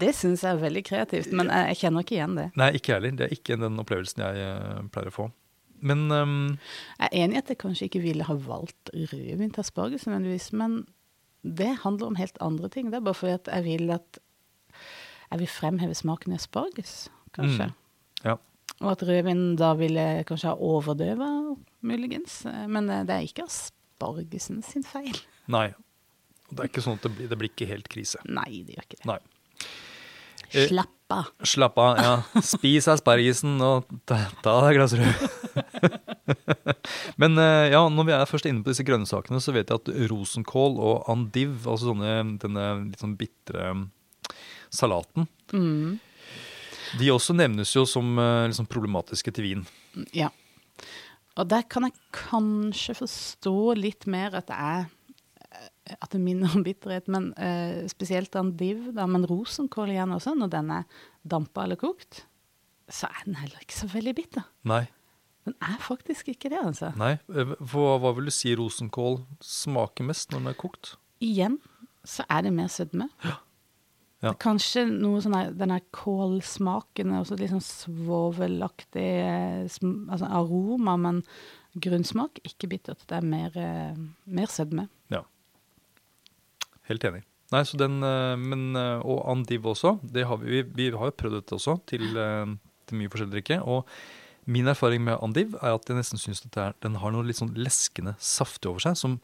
det 0.00 0.14
syns 0.16 0.44
jeg 0.44 0.54
er 0.54 0.62
veldig 0.62 0.82
kreativt, 0.86 1.34
men 1.36 1.50
jeg, 1.52 1.72
jeg 1.74 1.80
kjenner 1.82 2.06
ikke 2.06 2.16
igjen 2.16 2.38
det. 2.38 2.46
Nei, 2.56 2.70
ikke 2.78 2.94
heller. 2.96 3.16
Det 3.18 3.26
er 3.26 3.34
ikke 3.36 3.58
den 3.60 3.82
opplevelsen 3.82 4.24
jeg 4.24 4.46
uh, 4.46 4.86
pleier 4.94 5.10
å 5.12 5.16
få. 5.18 5.26
Men 5.84 6.06
um, 6.08 6.36
Jeg 6.96 7.10
er 7.10 7.24
enig 7.24 7.36
i 7.36 7.40
at 7.42 7.50
jeg 7.52 7.60
kanskje 7.60 7.90
ikke 7.90 8.04
ville 8.06 8.24
ha 8.24 8.36
valgt 8.46 8.92
rødvin 8.94 9.52
til 9.52 9.62
asparges 9.62 10.06
nødvendigvis, 10.08 10.48
men 10.56 10.84
det 11.46 11.72
handler 11.82 12.10
om 12.10 12.18
helt 12.18 12.38
andre 12.44 12.70
ting. 12.72 12.90
Det 12.90 12.98
er 12.98 13.06
bare 13.06 13.18
fordi 13.18 13.36
at 13.38 13.50
jeg 13.52 13.66
vil 13.66 13.92
at 13.94 14.20
jeg 15.30 15.42
vil 15.42 15.50
fremheve 15.50 15.94
smaken 15.96 16.34
i 16.34 16.38
asparges, 16.38 17.08
kanskje. 17.34 17.70
Mm. 17.70 17.80
ja. 18.24 18.36
Og 18.84 18.90
at 18.92 19.02
rødvin 19.08 19.56
da 19.58 19.72
ville 19.78 20.04
kanskje 20.28 20.52
ha 20.52 20.60
overdøva, 20.60 21.30
muligens. 21.86 22.42
Men 22.68 22.90
eh, 22.92 23.04
det 23.08 23.14
er 23.14 23.26
ikke 23.26 23.46
aspargesen 23.48 24.60
sin 24.66 24.84
feil. 24.86 25.16
Nei. 25.50 25.70
Det 26.50 26.60
er 26.60 26.70
ikke 26.70 26.84
sånn 26.84 27.00
at 27.00 27.06
det 27.08 27.14
blir, 27.16 27.30
det 27.30 27.38
blir 27.40 27.50
ikke 27.50 27.68
helt 27.70 27.88
krise. 27.90 28.20
Nei, 28.28 28.62
det 28.66 28.76
gjør 28.76 28.86
ikke 28.86 29.00
det. 29.00 29.08
Nei. 29.10 29.18
Eh, 30.52 30.68
Slapp 30.68 30.92
av. 31.14 31.28
Slapp 31.46 31.78
av. 31.78 31.98
ja. 32.02 32.42
Spis 32.42 32.86
aspargesen 32.90 33.56
og 33.62 33.86
ta, 34.08 34.18
ta 34.44 34.56
deg 34.66 34.80
et. 34.84 34.94
Men 37.20 37.38
eh, 37.38 37.70
ja, 37.72 37.82
når 37.92 38.08
vi 38.08 38.14
er 38.16 38.28
først 38.30 38.48
inne 38.50 38.64
på 38.64 38.72
disse 38.72 38.84
grønnsakene, 38.86 39.40
så 39.42 39.54
vet 39.54 39.70
jeg 39.72 39.80
at 39.82 39.90
rosenkål 40.10 40.78
og 40.82 41.06
andiv, 41.12 41.54
altså 41.66 41.92
sånne, 41.92 42.16
denne 42.42 42.66
litt 42.88 43.02
sånn 43.02 43.16
bitre 43.20 43.70
mm, 43.74 43.86
salaten, 44.74 45.28
Mm. 45.54 46.00
de 46.98 47.08
også 47.14 47.34
nevnes 47.38 47.70
jo 47.76 47.84
som 47.86 48.16
liksom 48.18 48.66
problematiske 48.66 49.30
til 49.36 49.44
vin. 49.46 49.60
Ja. 50.10 50.32
Og 51.38 51.46
der 51.52 51.62
kan 51.70 51.86
jeg 51.86 51.94
kanskje 52.16 52.96
forstå 52.98 53.52
litt 53.78 54.08
mer 54.10 54.34
at 54.40 54.48
det 54.50 54.56
er 54.58 54.88
at 55.94 56.10
det 56.12 56.20
minner 56.22 56.52
om 56.56 56.64
bitterhet, 56.66 57.06
men 57.12 57.30
uh, 57.38 57.84
spesielt 57.90 58.34
andiv, 58.38 58.88
da, 58.96 59.06
men 59.10 59.26
rosenkål 59.28 59.92
igjen 59.94 60.14
også, 60.16 60.34
når 60.38 60.50
den 60.52 60.72
er 60.80 61.00
dampa 61.26 61.64
eller 61.66 61.78
kokt, 61.80 62.24
så 62.90 63.08
er 63.10 63.24
den 63.26 63.38
heller 63.40 63.62
ikke 63.62 63.78
så 63.78 63.88
veldig 63.90 64.14
bitter. 64.18 64.46
Nei. 64.66 64.84
Den 65.46 65.54
er 65.62 65.78
faktisk 65.82 66.28
ikke 66.32 66.50
det, 66.50 66.58
altså. 66.58 66.90
nei. 66.98 67.16
Eh, 67.30 67.54
Hva, 67.70 67.96
hva 68.02 68.10
vil 68.16 68.26
du 68.30 68.34
si 68.34 68.50
rosenkål 68.58 69.20
smaker 69.42 70.06
mest 70.08 70.32
når 70.32 70.42
den 70.42 70.52
er 70.52 70.58
kokt? 70.58 70.96
Igjen 71.22 71.60
så 72.06 72.26
er 72.30 72.46
det 72.46 72.54
mer 72.54 72.70
sødme. 72.70 73.06
Ja. 73.26 74.32
Kanskje 74.42 74.86
noe 74.88 75.20
sånn 75.22 75.36
her, 75.36 75.52
den 75.54 75.70
her 75.74 75.84
kålsmaken, 75.94 77.12
også 77.20 77.38
litt 77.38 77.52
sånn 77.52 77.62
svovelaktig 77.62 79.06
eh, 79.22 79.78
altså 80.10 80.26
aroma, 80.26 80.96
men 80.98 81.22
grunnsmak, 81.78 82.40
ikke 82.48 82.70
bittert. 82.72 83.04
Det 83.06 83.18
er 83.18 83.26
mer, 83.26 83.58
mer 84.24 84.50
sødme. 84.50 84.88
Helt 86.88 87.04
enig. 87.08 87.22
Nei, 87.52 87.62
så 87.62 87.78
den, 87.78 88.02
eh, 88.02 88.36
men, 88.36 88.74
eh, 88.76 89.00
Og 89.06 89.24
andiv 89.30 89.62
også. 89.70 90.00
Det 90.02 90.26
har 90.26 90.36
vi, 90.38 90.62
vi, 90.62 90.90
har 90.90 91.10
jo 91.10 91.18
prøvd 91.18 91.40
dette 91.40 91.54
også 91.54 91.76
til, 91.86 92.02
eh, 92.16 92.46
til 92.86 92.98
mye 92.98 93.08
forskjellig 93.12 93.36
drikke. 93.38 93.60
Og 93.66 93.86
min 94.46 94.66
erfaring 94.66 95.02
med 95.02 95.18
andiv 95.22 95.54
er 95.62 95.74
at 95.74 95.86
jeg 95.86 95.96
nesten 95.96 96.18
syns 96.18 96.42
den 96.46 96.94
har 96.96 97.10
noe 97.12 97.26
litt 97.26 97.36
sånn 97.38 97.54
leskende 97.54 98.16
saftig 98.18 98.70
over 98.70 98.80
seg. 98.80 98.96
som 98.96 99.20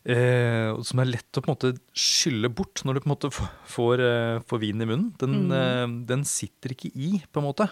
Eh, 0.00 0.72
som 0.80 0.98
er 1.02 1.10
lett 1.10 1.36
å 1.36 1.42
på 1.44 1.50
en 1.50 1.56
måte 1.58 1.70
skylle 1.92 2.48
bort 2.48 2.80
når 2.86 2.94
du 2.96 3.00
på 3.00 3.08
en 3.10 3.12
måte 3.12 3.28
får, 3.68 4.00
får 4.48 4.58
vinen 4.62 4.80
i 4.80 4.88
munnen. 4.88 5.10
Den, 5.20 5.48
Mm. 5.50 5.52
eh, 5.52 6.06
den 6.06 6.24
sitter 6.24 6.70
ikke 6.72 6.88
i, 6.96 7.22
på 7.30 7.36
en 7.42 7.44
måte. 7.44 7.68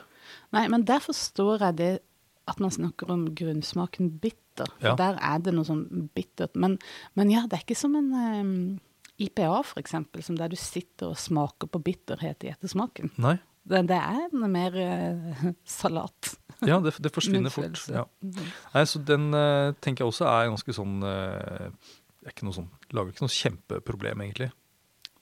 Nei, 0.52 0.68
men 0.68 0.84
der 0.84 1.00
forstår 1.00 1.58
jeg 1.60 1.76
det 1.76 2.00
at 2.46 2.60
man 2.60 2.70
snakker 2.70 3.08
om 3.08 3.34
grunnsmaken 3.34 4.20
bitter. 4.20 4.36
For 4.66 4.88
Ja. 4.90 4.94
der 4.98 5.18
er 5.22 5.38
det 5.38 5.54
noe 5.54 5.64
sånn 5.64 6.08
bittert. 6.14 6.56
Men, 6.56 6.78
men 7.14 7.30
ja, 7.30 7.44
det 7.46 7.58
er 7.58 7.62
ikke 7.66 7.76
som 7.78 7.94
en 7.96 8.10
um, 8.14 8.80
IPA, 9.18 9.62
eksempel, 9.78 10.22
som 10.22 10.36
der 10.38 10.48
du 10.48 10.56
sitter 10.56 11.10
og 11.12 11.18
smaker 11.18 11.70
på 11.70 11.80
bitterhet 11.82 12.44
i 12.44 12.50
ettersmaken. 12.52 13.12
Nei. 13.18 13.38
Det, 13.68 13.82
det 13.90 13.96
er 14.00 14.28
en 14.32 14.50
mer 14.50 14.72
uh, 14.80 15.48
salat. 15.64 16.34
Ja, 16.66 16.80
det, 16.82 16.96
det 17.04 17.12
forsvinner 17.14 17.50
fort. 17.54 17.78
Ja. 17.92 18.06
Mhm. 18.24 18.50
Nei, 18.74 18.84
så 18.88 18.98
den 18.98 19.30
uh, 19.34 19.74
tenker 19.80 20.04
jeg 20.04 20.12
også 20.14 20.26
er 20.26 20.48
ganske 20.50 20.74
sånn 20.74 21.02
uh, 21.04 21.68
ikke 22.28 22.46
noe 22.46 22.56
sånn, 22.56 22.68
Lager 22.92 23.12
ikke 23.12 23.24
noe 23.26 23.34
kjempeproblem, 23.34 24.22
egentlig. 24.24 24.50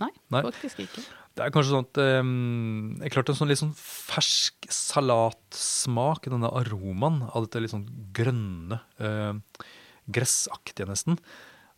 Nei, 0.01 0.11
Nei. 0.33 0.43
faktisk 0.45 0.81
ikke. 0.85 1.03
Det 1.37 1.45
er 1.45 1.53
kanskje 1.53 1.75
sånn 1.75 1.85
at 1.85 1.99
um, 2.25 2.95
Jeg 3.03 3.13
klarte 3.13 3.35
en 3.35 3.39
sånn 3.41 3.51
litt 3.51 3.61
sånn 3.61 3.75
fersk 3.77 4.69
salatsmak, 4.73 6.31
denne 6.33 6.49
aromaen 6.49 7.27
av 7.29 7.45
dette 7.45 7.61
litt 7.61 7.75
sånn 7.75 7.85
grønne, 8.17 8.81
uh, 9.03 9.37
gressaktige 10.09 10.89
nesten. 10.89 11.19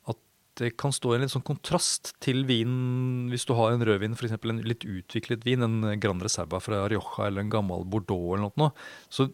At 0.06 0.20
det 0.60 0.76
kan 0.78 0.94
stå 0.94 1.10
i 1.10 1.18
en 1.18 1.26
litt 1.26 1.34
sånn 1.34 1.46
kontrast 1.46 2.12
til 2.22 2.44
vinen 2.46 3.32
hvis 3.32 3.48
du 3.48 3.54
har 3.58 3.74
en 3.74 3.82
rødvin, 3.88 4.14
f.eks. 4.14 4.36
en 4.38 4.62
litt 4.62 4.86
utviklet 4.86 5.42
vin, 5.46 5.66
en 5.66 5.98
Grand 6.02 6.22
Reserva 6.22 6.62
fra 6.62 6.84
Rioja 6.86 7.26
eller 7.26 7.42
en 7.42 7.52
gammel 7.52 7.82
Bordeaux 7.90 8.36
eller 8.36 8.54
noe, 8.54 8.70
så 9.10 9.26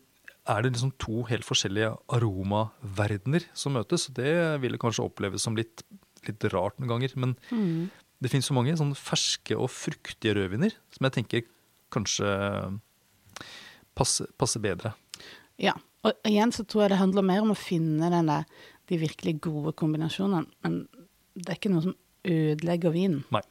er 0.49 0.65
det 0.65 0.75
liksom 0.75 0.93
to 1.01 1.25
helt 1.29 1.45
forskjellige 1.47 1.93
aromaverdener 2.13 3.47
som 3.57 3.77
møtes. 3.77 4.09
Det 4.17 4.33
ville 4.65 4.81
kanskje 4.81 5.05
oppleves 5.07 5.45
som 5.45 5.57
litt, 5.57 5.85
litt 6.29 6.45
rart 6.53 6.77
noen 6.81 6.97
ganger. 6.97 7.15
men 7.17 7.37
Mm. 7.51 7.91
Det 8.25 8.33
finnes 8.33 8.49
så 8.49 8.57
mange 8.57 8.75
sånne 8.79 8.97
ferske 8.99 9.57
og 9.57 9.71
fruktige 9.73 10.35
rødviner 10.39 10.75
som 10.95 11.09
jeg 11.09 11.17
tenker 11.19 11.49
kanskje 11.95 12.29
passer, 13.95 14.31
passer 14.41 14.63
bedre. 14.65 14.95
Ja. 15.61 15.77
Og 16.05 16.29
igjen 16.29 16.53
så 16.53 16.67
tror 16.69 16.85
jeg 16.85 16.93
det 16.93 17.01
handler 17.01 17.25
mer 17.25 17.45
om 17.45 17.55
å 17.55 17.59
finne 17.59 18.11
denne, 18.13 18.43
de 18.91 19.01
virkelig 19.01 19.39
gode 19.47 19.73
kombinasjonene. 19.79 20.51
Men 20.67 20.83
det 21.33 21.49
er 21.49 21.59
ikke 21.59 21.73
noe 21.73 21.87
som 21.87 21.95
ødelegger 22.25 22.93
vinen. 22.93 23.23
Nei. 23.33 23.45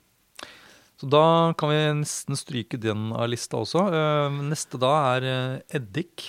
Så 1.02 1.10
da 1.10 1.26
kan 1.58 1.72
vi 1.74 1.80
nesten 2.04 2.38
stryke 2.38 2.78
den 2.80 3.10
av 3.18 3.26
lista 3.32 3.60
også. 3.60 3.88
Eh, 3.90 4.38
Neste 4.46 4.80
da 4.82 4.92
er 5.16 5.26
eh, 5.28 5.56
eddik. 5.80 6.28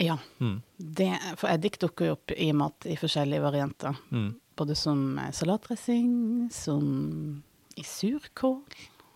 Ja. 0.00 0.16
Mm. 0.38 0.60
Det, 0.78 1.10
for 1.40 1.50
eddik 1.50 1.80
dukker 1.82 2.08
jo 2.08 2.14
opp 2.16 2.34
i 2.34 2.52
mat 2.56 2.86
i 2.86 2.96
forskjellige 2.98 3.42
varianter. 3.42 3.98
Mm. 4.14 4.30
Både 4.54 4.78
som 4.78 5.18
salatdressing, 5.34 6.14
som 6.54 7.42
i 7.80 7.84
surkål. 7.86 8.60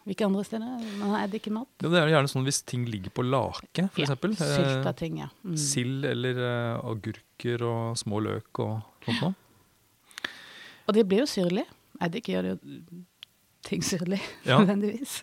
Hvilke 0.08 0.24
andre 0.24 0.42
steder 0.46 0.84
man 0.98 1.10
har 1.12 1.26
eddik 1.26 1.46
i 1.50 1.52
mat? 1.52 1.68
Ja, 1.84 1.90
det 1.92 1.98
er 2.00 2.08
gjerne 2.14 2.30
sånn 2.32 2.46
hvis 2.46 2.62
ting 2.64 2.86
ligger 2.88 3.12
på 3.12 3.24
lake, 3.28 3.88
for 3.92 4.00
Ja, 4.00 4.06
eksempel. 4.06 4.32
Eh, 4.38 4.52
Sylta 4.56 4.92
ting, 4.96 5.18
ja. 5.20 5.28
Mm. 5.44 5.56
Sild 5.60 6.06
eller 6.08 6.40
uh, 6.40 6.86
agurker 6.88 7.64
og 7.68 7.98
små 8.00 8.22
løk 8.24 8.62
og 8.64 8.78
sånt 9.04 9.20
noe. 9.26 9.34
Og 10.88 10.96
det 10.96 11.04
blir 11.10 11.20
jo 11.26 11.28
syrlig. 11.28 11.66
Eddik 12.00 12.30
gjør 12.32 12.46
det 12.46 12.54
jo 12.54 13.02
ting 13.68 13.82
syrlig, 13.84 14.20
Ja. 14.48 14.56
nødvendigvis. 14.62 15.18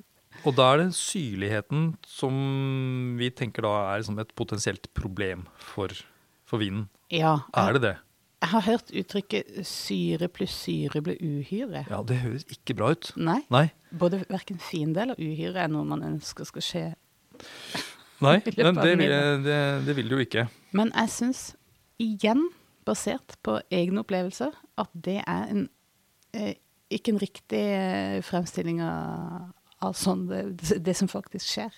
Og 0.45 0.53
da 0.53 0.67
er 0.75 0.83
det 0.83 0.89
syrligheten 0.93 1.95
som 2.05 2.35
vi 3.17 3.31
tenker 3.33 3.65
da 3.65 3.71
er 3.95 4.03
liksom 4.03 4.19
et 4.21 4.33
potensielt 4.37 4.91
problem 4.93 5.47
for, 5.57 5.89
for 6.45 6.61
vinen. 6.61 6.89
Ja. 7.09 7.39
Er 7.57 7.73
det 7.79 7.81
det? 7.87 7.95
Jeg 8.41 8.49
har 8.51 8.61
hørt 8.67 8.91
uttrykket 8.93 9.45
'syre 9.65 10.27
pluss 10.29 10.51
syre 10.65 11.01
blir 11.01 11.15
uhyre'. 11.23 11.85
Ja, 11.89 12.01
det 12.03 12.17
høres 12.21 12.43
ikke 12.51 12.75
bra 12.77 12.91
ut. 12.91 13.11
Nei. 13.17 13.39
Nei. 13.49 13.69
Både 13.97 14.23
verken 14.29 14.59
fiende 14.59 15.01
eller 15.01 15.15
uhyre 15.17 15.63
er 15.63 15.67
noe 15.71 15.85
man 15.87 16.03
ønsker 16.03 16.45
skal 16.45 16.61
skje. 16.61 16.83
Nei, 18.21 18.35
men 18.57 18.75
det, 18.75 18.97
vil- 18.99 19.43
det, 19.45 19.59
det 19.87 19.95
vil 19.97 20.09
det 20.09 20.17
jo 20.17 20.23
ikke. 20.25 20.45
Men 20.77 20.91
jeg 20.95 21.09
syns, 21.09 21.41
igjen 21.99 22.45
basert 22.85 23.37
på 23.43 23.57
egne 23.73 24.03
opplevelser, 24.03 24.51
at 24.77 24.89
det 24.93 25.21
er 25.25 25.49
en, 25.51 25.65
eh, 26.33 26.53
ikke 26.91 27.15
en 27.15 27.21
riktig 27.23 27.63
eh, 27.73 28.21
fremstilling 28.21 28.81
av, 28.85 29.49
av 29.81 29.95
sånn 29.97 30.27
det, 30.29 30.43
det 30.85 30.95
som 30.95 31.07
faktisk 31.11 31.47
skjer. 31.55 31.73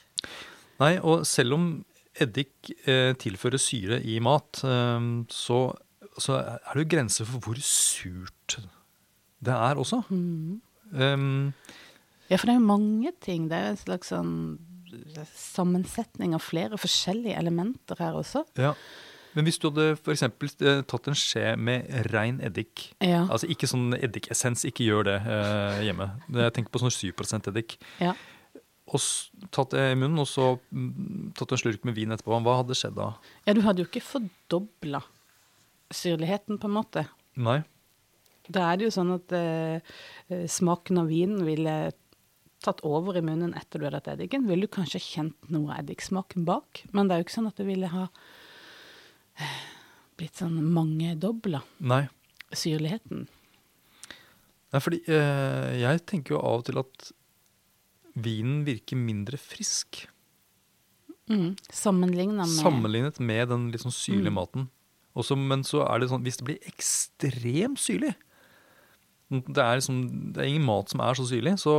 Nei, 0.82 0.98
og 1.00 1.24
selv 1.26 1.54
om 1.58 1.68
eddik 2.20 2.72
eh, 2.90 3.14
tilfører 3.18 3.62
syre 3.62 4.02
i 4.04 4.18
mat, 4.20 4.62
eh, 4.66 5.00
så, 5.32 5.62
så 6.22 6.40
er 6.42 6.74
det 6.74 6.86
jo 6.86 6.92
grenser 6.96 7.28
for 7.30 7.44
hvor 7.44 7.60
surt 7.64 8.58
det 9.44 9.54
er 9.54 9.78
også. 9.78 10.02
Mm. 10.10 10.62
Um, 10.94 11.54
Ja, 12.28 12.36
for 12.36 12.50
det 12.50 12.56
er 12.56 12.60
jo 12.60 12.68
mange 12.68 13.12
ting. 13.24 13.46
Det 13.48 13.56
er 13.56 13.70
en 13.72 13.78
slags 13.80 14.10
sånn 14.12 14.58
sammensetning 15.36 16.34
av 16.36 16.44
flere 16.44 16.80
forskjellige 16.80 17.38
elementer 17.40 18.00
her 18.02 18.18
også. 18.20 18.46
ja. 18.58 18.74
Men 19.36 19.46
hvis 19.46 19.60
du 19.62 19.68
hadde 19.68 19.92
for 20.02 20.16
eksempel, 20.16 20.50
tatt 20.90 21.08
en 21.12 21.18
skje 21.18 21.52
med 21.62 21.86
rein 22.10 22.40
eddik 22.42 22.88
Ja. 23.04 23.28
Altså 23.30 23.46
ikke 23.46 23.68
sånn 23.70 23.94
eddikessens, 23.94 24.64
ikke 24.66 24.88
gjør 24.88 25.04
det 25.12 25.18
eh, 25.30 25.82
hjemme. 25.86 26.08
Jeg 26.34 26.56
tenker 26.56 26.74
på 26.74 26.82
sånn 26.82 26.90
7 26.90 27.14
eddik. 27.52 27.78
ja. 28.02 28.16
Og 28.88 29.04
tatt 29.52 29.76
det 29.76 29.92
i 29.92 29.96
munnen, 30.00 30.18
og 30.24 30.30
så 30.32 30.56
mm, 30.72 31.34
tatt 31.36 31.52
en 31.52 31.60
slurk 31.60 31.84
med 31.86 31.94
vin 31.94 32.10
etterpå. 32.16 32.40
Hva 32.40 32.56
hadde 32.64 32.78
skjedd 32.80 32.96
da? 32.96 33.12
Ja, 33.46 33.54
du 33.54 33.62
hadde 33.62 33.84
jo 33.84 33.90
ikke 33.92 34.02
fordobla 34.02 35.04
syrligheten, 35.94 36.58
på 36.60 36.68
en 36.70 36.76
måte. 36.78 37.06
Nei. 37.36 37.62
Da 38.50 38.72
er 38.72 38.78
det 38.80 38.88
jo 38.88 38.94
sånn 38.96 39.14
at 39.16 39.34
eh, 39.36 39.80
eh, 40.32 40.46
smaken 40.48 41.02
av 41.02 41.10
vinen 41.12 41.44
ville 41.48 41.78
tatt 42.64 42.80
over 42.88 43.18
i 43.20 43.22
munnen 43.22 43.54
etter 43.54 43.80
du 43.80 43.86
hadde 43.86 44.00
hatt 44.02 44.12
eddiken. 44.16 44.48
Ville 44.50 44.66
du 44.68 44.72
kanskje 44.74 45.02
kjent 45.04 45.50
noe 45.54 45.72
av 45.76 45.84
eddiksmaken 45.84 46.46
bak, 46.48 46.84
men 46.96 47.08
det 47.08 47.16
er 47.16 47.22
jo 47.22 47.28
ikke 47.28 47.36
sånn 47.38 47.50
at 47.52 47.60
det 47.60 47.68
ville 47.68 47.90
ha 47.92 48.08
eh, 49.38 49.58
blitt 50.18 50.40
sånn 50.40 50.58
mangedobla 50.74 51.62
syrligheten. 52.56 53.28
Nei, 54.74 54.82
fordi 54.84 55.04
eh, 55.08 55.76
jeg 55.84 56.02
tenker 56.10 56.36
jo 56.36 56.42
av 56.44 56.62
og 56.64 56.66
til 56.68 56.82
at 56.82 57.12
vinen 58.18 58.64
virker 58.68 58.98
mindre 59.00 59.38
frisk. 59.40 60.08
Mm. 61.30 61.54
Sammenlignet 61.70 62.40
med 62.48 62.56
Sammenlignet 62.56 63.20
med 63.20 63.50
den 63.52 63.68
litt 63.74 63.84
sånn 63.84 63.94
syrlige 63.96 64.32
Mm. 64.32 64.40
maten. 64.40 64.68
Også, 65.18 65.38
men 65.40 65.64
så 65.66 65.82
er 65.88 66.00
det 66.04 66.12
sånn, 66.12 66.24
hvis 66.28 66.38
det 66.42 66.46
blir 66.52 66.70
ekstremt 66.70 67.82
syrlig 67.82 68.14
det 69.28 69.60
er, 69.60 69.76
liksom, 69.76 69.98
det 70.32 70.40
er 70.40 70.48
ingen 70.48 70.64
mat 70.64 70.88
som 70.92 71.02
er 71.04 71.18
så 71.20 71.26
syrlig, 71.28 71.58
så 71.60 71.74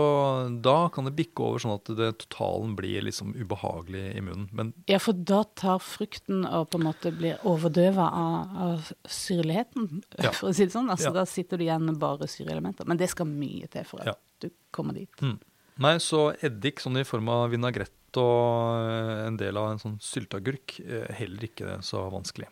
da 0.61 0.75
kan 0.93 1.07
det 1.09 1.15
bikke 1.17 1.41
over 1.47 1.63
sånn 1.63 1.79
at 1.79 1.89
det, 1.97 2.11
totalen 2.27 2.75
blir 2.77 3.07
liksom 3.07 3.31
ubehagelig 3.39 4.03
i 4.19 4.21
munnen. 4.25 4.51
Men 4.53 4.73
Ja, 4.91 4.99
for 5.01 5.17
da 5.17 5.41
tar 5.57 5.81
frukten 5.81 6.45
og 6.45 6.69
på 6.75 6.77
en 6.81 6.85
måte 6.91 7.13
blir 7.17 7.41
overdøva 7.49 8.05
av, 8.13 8.59
av 8.67 8.91
syrligheten, 9.09 10.03
Ja. 10.21 10.33
for 10.37 10.51
å 10.51 10.55
si 10.55 10.67
det 10.67 10.75
sånn. 10.77 10.91
Altså 10.93 11.09
Ja. 11.09 11.15
Da 11.23 11.25
sitter 11.25 11.57
du 11.57 11.65
igjen 11.65 11.87
med 11.89 11.97
bare 12.03 12.29
syreelementer. 12.29 12.85
Men 12.87 13.01
det 13.01 13.09
skal 13.15 13.31
mye 13.33 13.71
til 13.73 13.89
for 13.89 14.05
at 14.05 14.13
Ja. 14.13 14.15
du 14.45 14.51
kommer 14.71 14.93
dit. 14.93 15.11
mm. 15.17 15.39
Nei, 15.79 15.95
så 16.03 16.35
eddik 16.43 16.81
sånn 16.83 16.99
i 17.01 17.07
form 17.07 17.29
av 17.31 17.51
vinagrett 17.55 18.17
og 18.19 18.91
eh, 18.91 19.27
en 19.29 19.37
del 19.39 19.57
av 19.57 19.71
en 19.71 19.79
sånn 19.79 19.97
sylteagurk, 20.03 20.81
eh, 20.85 21.07
heller 21.15 21.49
ikke 21.49 21.79
så 21.87 22.11
vanskelig. 22.13 22.49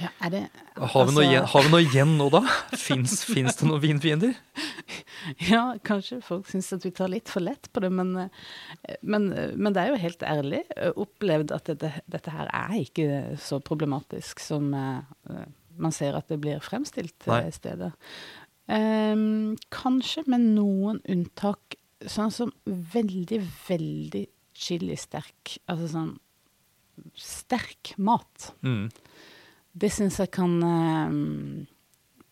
Ja, 0.00 0.10
er 0.24 0.32
det 0.32 0.40
Har 0.76 1.06
vi, 1.08 1.12
noe 1.12 1.24
altså- 1.24 1.24
igjen, 1.24 1.46
har 1.52 1.62
vi 1.62 1.70
noe 1.72 1.84
igjen 1.84 2.16
nå, 2.18 2.28
da? 2.32 2.42
Fins, 2.76 3.24
det 3.28 3.62
noen 3.66 3.82
vinfiender? 3.82 4.36
Ja, 5.50 5.74
kanskje 5.82 6.20
folk 6.22 6.46
syns 6.46 6.68
at 6.76 6.84
vi 6.86 6.92
tar 6.94 7.10
litt 7.10 7.28
for 7.32 7.42
lett 7.42 7.66
på 7.74 7.80
det, 7.82 7.88
men, 7.90 8.12
eh, 8.16 8.96
men, 9.02 9.32
eh, 9.32 9.56
men 9.58 9.74
det 9.74 9.82
er 9.82 9.88
jo 9.90 9.98
helt 10.04 10.22
ærlig 10.22 10.60
eh, 10.76 10.92
opplevd 10.94 11.50
at 11.56 11.66
dette, 11.72 11.90
dette 12.06 12.30
her 12.30 12.46
er 12.54 12.76
ikke 12.78 13.08
så 13.42 13.58
problematisk 13.58 14.40
som 14.44 14.70
man 14.70 15.92
ser 15.92 16.14
at 16.16 16.28
det 16.30 16.38
blir 16.40 16.62
fremstilt 16.62 17.26
Nei. 17.26 17.50
stedet. 17.50 17.56
steder. 17.58 17.96
Ehm, 18.68 19.56
kanskje 19.70 20.24
med 20.30 20.46
noen 20.56 21.00
unntak, 21.10 21.76
sånn 22.06 22.32
som 22.34 22.52
veldig, 22.66 23.40
veldig 23.68 24.24
chilisterk, 24.56 25.58
altså 25.70 25.90
sånn 25.92 26.14
sterk 27.18 27.94
mat. 27.98 28.52
Mm. 28.64 28.88
Det 29.76 29.90
syns 29.92 30.20
jeg 30.22 30.32
kan 30.34 30.54
eh, 30.64 31.18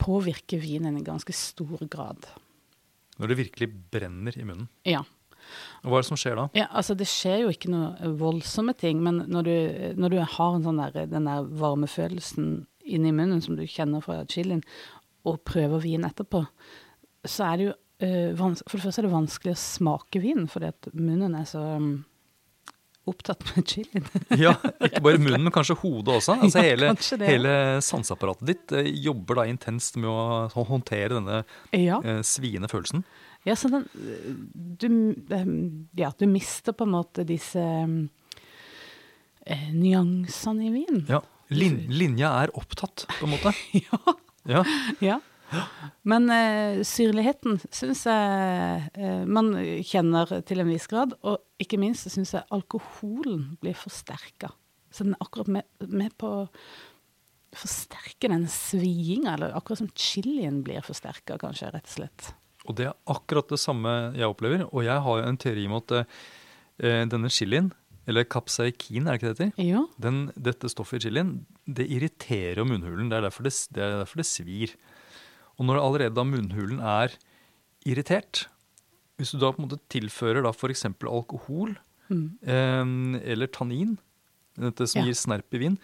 påvirke 0.01 0.59
vinen 0.63 0.97
i 0.99 1.05
ganske 1.05 1.35
stor 1.37 1.85
grad. 1.93 2.29
Når 3.21 3.31
det 3.31 3.41
virkelig 3.45 3.69
brenner 3.95 4.39
i 4.39 4.47
munnen. 4.47 4.71
Ja. 4.89 5.05
Og 5.85 5.91
hva 5.93 5.99
er 5.99 6.05
det 6.05 6.09
som 6.09 6.19
skjer 6.19 6.39
da? 6.41 6.47
Ja, 6.57 6.67
altså 6.73 6.97
det 6.99 7.07
skjer 7.11 7.45
jo 7.45 7.53
ikke 7.53 7.71
noe 7.73 8.13
voldsomme 8.19 8.75
ting, 8.79 9.03
men 9.05 9.27
når 9.31 9.49
du, 9.49 9.57
når 10.01 10.15
du 10.15 10.19
har 10.23 10.57
en 10.57 10.65
sånn 10.65 10.81
der, 10.81 11.05
den 11.11 11.29
der 11.29 11.45
varmefølelsen 11.61 12.49
inni 12.85 13.13
munnen 13.17 13.43
som 13.45 13.59
du 13.59 13.65
kjenner 13.69 14.05
fra 14.05 14.23
chilien, 14.31 14.65
og 15.25 15.41
prøver 15.49 15.81
vin 15.85 16.05
etterpå, 16.05 16.43
så 17.25 17.47
er 17.49 17.61
det 17.61 17.69
jo 17.69 17.75
eh, 18.05 18.33
vans 18.37 18.61
For 18.67 18.77
det 18.77 18.85
første 18.85 19.01
er 19.01 19.07
det 19.07 19.15
vanskelig 19.15 19.55
å 19.55 19.61
smake 19.61 20.21
vinen, 20.25 20.49
fordi 20.53 20.73
at 20.73 20.91
munnen 20.93 21.37
er 21.39 21.47
så 21.49 21.63
um, 21.81 21.95
opptatt 23.11 23.43
med 23.57 23.67
chilien. 23.69 24.07
Ja, 24.45 24.55
Ikke 24.81 25.03
bare 25.05 25.21
munnen, 25.21 25.45
men 25.47 25.53
kanskje 25.55 25.77
hodet 25.83 26.17
også. 26.21 26.37
Altså 26.45 26.63
Ja, 26.63 26.71
hele, 26.73 26.91
hele 27.29 27.55
sanseapparatet 27.85 28.49
ditt 28.49 28.75
eh, 28.77 28.89
jobber 29.05 29.41
da 29.43 29.47
intenst 29.51 29.99
med 30.01 30.09
å 30.11 30.65
håndtere 30.71 31.19
denne 31.19 31.43
ja. 31.77 32.01
eh, 32.05 32.23
sviende 32.27 32.71
følelsen. 32.73 33.05
ja, 33.45 33.57
så 33.61 33.69
den 33.73 33.85
du, 34.55 34.89
eh, 35.35 35.47
Ja, 36.01 36.13
du 36.19 36.27
mister 36.31 36.73
på 36.73 36.87
en 36.89 36.95
måte 36.97 37.25
disse 37.29 37.61
eh, 39.47 39.69
nyansene 39.73 40.67
i 40.69 40.73
vinen. 40.73 41.05
Ja, 41.11 41.21
lin, 41.53 41.85
Linja 41.93 42.33
er 42.43 42.55
opptatt, 42.57 43.07
på 43.19 43.29
en 43.29 43.35
måte. 43.37 43.53
ja. 43.85 44.01
Ja, 44.45 44.65
Ja. 45.01 45.21
Men 46.09 46.29
eh, 46.33 46.83
syrligheten 46.87 47.61
syns 47.69 48.05
jeg 48.09 48.83
eh, 48.95 49.23
man 49.27 49.53
kjenner 49.87 50.39
til 50.49 50.63
en 50.63 50.71
viss 50.71 50.89
grad. 50.91 51.17
Og 51.25 51.41
ikke 51.63 51.81
minst 51.81 52.11
syns 52.13 52.35
jeg 52.37 52.49
alkoholen 52.55 53.55
blir 53.63 53.77
forsterka. 53.79 54.53
Så 54.95 55.07
den 55.07 55.17
er 55.17 55.25
akkurat 55.25 55.51
med, 55.57 55.87
med 55.91 56.15
på 56.21 56.31
å 56.31 56.49
forsterke 57.55 58.31
den 58.31 58.47
sviinga, 58.51 59.37
eller 59.37 59.55
akkurat 59.57 59.83
som 59.83 59.93
chilien 59.99 60.63
blir 60.67 60.83
forsterka, 60.85 61.39
kanskje, 61.41 61.71
rett 61.75 61.87
og 61.87 61.95
slett. 61.99 62.33
Og 62.65 62.77
det 62.79 62.89
er 62.89 62.99
akkurat 63.13 63.51
det 63.53 63.61
samme 63.61 63.93
jeg 64.17 64.31
opplever. 64.31 64.67
Og 64.71 64.87
jeg 64.87 65.05
har 65.07 65.21
jo 65.21 65.27
en 65.29 65.41
teori 65.41 65.67
om 65.69 65.79
at 65.79 65.97
eh, 66.01 67.03
denne 67.11 67.31
chilien, 67.33 67.71
eller 68.09 68.27
capsaikin, 68.29 69.07
er 69.07 69.15
det 69.15 69.21
ikke 69.21 69.31
det 69.31 69.35
heter? 69.35 69.65
Ja. 69.65 69.85
Den, 70.01 70.27
dette 70.37 70.69
stoffet 70.73 71.01
i 71.01 71.09
chilien, 71.09 71.37
det 71.65 71.87
irriterer 71.93 72.61
jo 72.61 72.69
munnhulen. 72.69 73.09
Det 73.11 73.19
er 73.19 73.27
derfor 73.29 73.47
det, 73.47 73.55
det, 73.73 73.83
er 73.85 73.99
derfor 74.03 74.21
det 74.21 74.29
svir. 74.29 74.75
Og 75.59 75.67
når 75.69 75.81
allerede 75.83 76.15
da 76.17 76.25
munnhulen 76.27 76.81
er 76.83 77.15
irritert, 77.87 78.47
hvis 79.19 79.31
du 79.35 79.39
da 79.39 79.53
på 79.55 79.61
en 79.63 79.69
måte 79.69 79.79
tilfører 79.93 80.43
da 80.43 80.51
f.eks. 80.55 80.87
alkohol 81.07 81.77
Mm. 82.11 82.37
eh, 82.45 83.31
eller 83.33 83.47
tannin, 83.49 83.95
dette 84.61 84.85
som 84.87 85.01
Ja. 85.01 85.07
gir 85.09 85.15
snerp 85.17 85.55
i 85.57 85.59
vin 85.63 85.79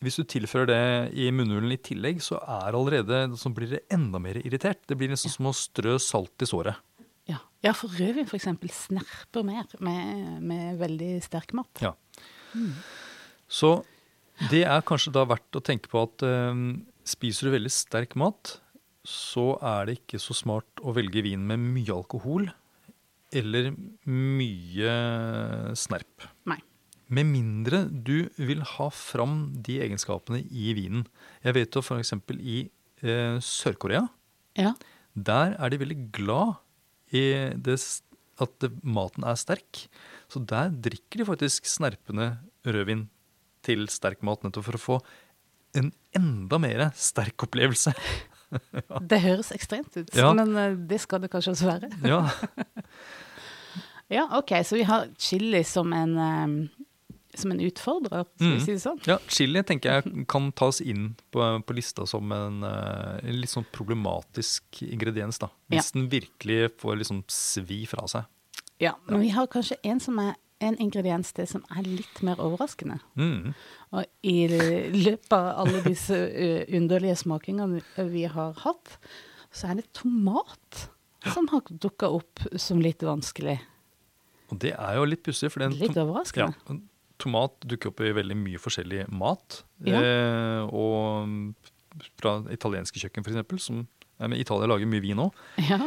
Hvis 0.00 0.14
du 0.16 0.22
tilfører 0.22 0.66
det 0.66 1.14
i 1.18 1.30
munnhulen 1.34 1.72
i 1.72 1.76
tillegg, 1.76 2.20
så 2.22 2.38
er 2.42 2.72
allerede, 2.74 3.36
så 3.36 3.50
blir 3.54 3.68
det 3.70 3.80
enda 3.90 4.18
mer 4.20 4.34
irritert. 4.38 4.78
Det 4.86 4.96
blir 4.98 5.08
nesten 5.10 5.30
som 5.30 5.46
å 5.46 5.52
strø 5.54 5.96
salt 5.98 6.42
i 6.42 6.46
såret. 6.46 6.74
Ja. 7.28 7.38
ja, 7.62 7.72
for 7.72 7.88
rødvin 7.88 8.26
f.eks. 8.26 8.46
snerper 8.86 9.44
mer 9.44 9.64
med, 9.80 10.42
med 10.42 10.78
veldig 10.78 11.22
sterk 11.22 11.52
mat. 11.54 11.70
Ja. 11.82 11.92
Så 13.50 13.84
det 14.50 14.64
er 14.64 14.82
kanskje 14.86 15.12
da 15.14 15.24
verdt 15.28 15.54
å 15.58 15.62
tenke 15.62 15.90
på 15.92 16.02
at 16.02 16.22
eh, 16.26 16.62
spiser 17.06 17.48
du 17.50 17.56
veldig 17.58 17.70
sterk 17.74 18.14
mat, 18.18 18.60
så 19.06 19.56
er 19.58 19.88
det 19.88 19.96
ikke 20.00 20.20
så 20.22 20.34
smart 20.36 20.82
å 20.82 20.94
velge 20.94 21.24
vin 21.26 21.42
med 21.46 21.62
mye 21.62 21.94
alkohol 21.94 22.46
eller 23.32 23.72
mye 24.06 24.92
snerp. 25.78 26.28
Nei. 26.50 26.60
Med 27.12 27.28
mindre 27.28 27.82
du 27.90 28.28
vil 28.38 28.62
ha 28.76 28.88
fram 28.94 29.50
de 29.64 29.80
egenskapene 29.84 30.42
i 30.48 30.72
vinen. 30.76 31.04
Jeg 31.44 31.56
vet 31.58 31.76
jo 31.76 31.82
f.eks. 31.84 32.14
i 32.38 32.58
eh, 33.02 33.36
Sør-Korea. 33.42 34.06
Ja. 34.56 34.72
Der 35.12 35.56
er 35.58 35.72
de 35.72 35.80
veldig 35.82 35.98
glad 36.14 36.60
i 37.12 37.24
det, 37.52 37.76
at 38.40 38.54
det, 38.64 38.72
maten 38.84 39.26
er 39.28 39.40
sterk. 39.40 39.84
Så 40.32 40.40
der 40.48 40.72
drikker 40.72 41.20
de 41.20 41.28
faktisk 41.28 41.68
snerpende 41.68 42.36
rødvin 42.64 43.08
til 43.66 43.84
sterk 43.92 44.24
mat, 44.26 44.42
nettopp 44.44 44.70
for 44.70 44.78
å 44.78 44.84
få 44.86 44.98
en 45.78 45.92
enda 46.16 46.58
mer 46.60 46.88
sterk 46.96 47.44
opplevelse. 47.48 47.92
Det 49.10 49.20
høres 49.24 49.52
ekstremt 49.52 49.96
ut, 49.96 50.14
Ja. 50.14 50.32
men 50.36 50.56
eh, 50.56 50.74
det 50.76 51.00
skal 51.00 51.20
det 51.24 51.30
kanskje 51.32 51.54
også 51.56 51.66
være. 51.70 51.90
Ja, 52.04 52.22
Ja, 54.12 54.26
OK, 54.38 54.50
så 54.64 54.76
vi 54.76 54.82
har 54.84 55.06
chili 55.18 55.62
som 55.64 55.92
en, 55.96 56.18
eh, 56.18 56.68
som 57.34 57.50
en 57.54 57.60
utfordrer, 57.64 58.26
skal 58.36 58.50
vi 58.50 58.56
Mm. 58.58 58.60
si 58.60 58.72
det 58.74 58.82
sånn? 58.82 58.98
ja 59.08 59.16
Chili 59.26 59.62
tenker 59.64 60.02
jeg 60.02 60.26
kan 60.28 60.50
tas 60.52 60.80
inn 60.84 61.14
på, 61.32 61.40
på 61.64 61.74
lista 61.74 62.04
som 62.06 62.30
en, 62.32 62.62
eh, 62.62 63.20
en 63.24 63.40
litt 63.40 63.48
sånn 63.50 63.64
problematisk 63.72 64.82
ingrediens. 64.84 65.38
da. 65.38 65.48
Hvis 65.70 65.92
den 65.92 66.10
virkelig 66.10 66.72
får 66.78 66.98
liksom 67.00 67.24
svi 67.28 67.86
fra 67.88 68.04
seg. 68.06 68.24
Ja, 68.78 68.92
men 69.08 69.20
vi 69.20 69.28
har 69.30 69.46
kanskje 69.46 69.76
en 69.84 70.00
som 70.00 70.18
er 70.18 70.34
en 70.62 70.78
ingrediens 70.80 71.32
til 71.36 71.48
som 71.50 71.64
er 71.74 71.86
litt 71.86 72.22
mer 72.24 72.40
overraskende. 72.42 72.98
Mm. 73.18 73.52
Og 73.92 74.06
i 74.26 74.36
løpet 74.48 75.34
av 75.36 75.64
alle 75.64 75.82
disse 75.84 76.16
ø, 76.16 76.48
underlige 76.78 77.18
smakingene 77.24 77.82
vi 78.12 78.24
har 78.30 78.56
hatt, 78.62 78.96
så 79.52 79.72
er 79.72 79.80
det 79.80 79.90
tomat 79.96 80.86
som 81.32 81.48
har 81.52 81.66
dukka 81.68 82.08
opp 82.10 82.42
som 82.58 82.80
litt 82.82 83.04
vanskelig. 83.06 83.58
Og 84.52 84.58
det 84.62 84.74
er 84.76 84.96
jo 84.98 85.04
litt 85.08 85.22
pussig, 85.24 85.52
Litt 85.78 85.96
overraskende. 85.96 86.56
Ja, 86.68 86.80
tomat 87.22 87.54
dukker 87.68 87.92
opp 87.92 88.02
i 88.02 88.12
veldig 88.16 88.36
mye 88.36 88.60
forskjellig 88.60 89.06
mat. 89.14 89.62
Ja. 89.86 90.00
Eh, 90.02 90.72
og 90.72 91.54
fra 92.20 92.38
italienske 92.52 93.00
kjøkken, 93.02 93.24
f.eks. 93.24 93.68
Som 93.68 93.84
Italia 94.36 94.68
lager 94.70 94.88
mye 94.90 95.02
vin 95.04 95.22
òg. 95.22 95.38
Ja. 95.68 95.78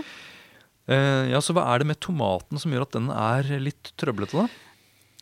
Eh, 0.87 1.31
ja, 1.31 1.39
så 1.41 1.55
hva 1.57 1.63
er 1.73 1.81
det 1.81 1.87
med 1.89 1.99
tomaten 2.03 2.61
som 2.61 2.73
gjør 2.73 2.85
at 2.85 2.95
den 2.97 3.09
er 3.09 3.47
litt 3.63 3.93
trøblete, 3.97 4.37
da? 4.45 4.47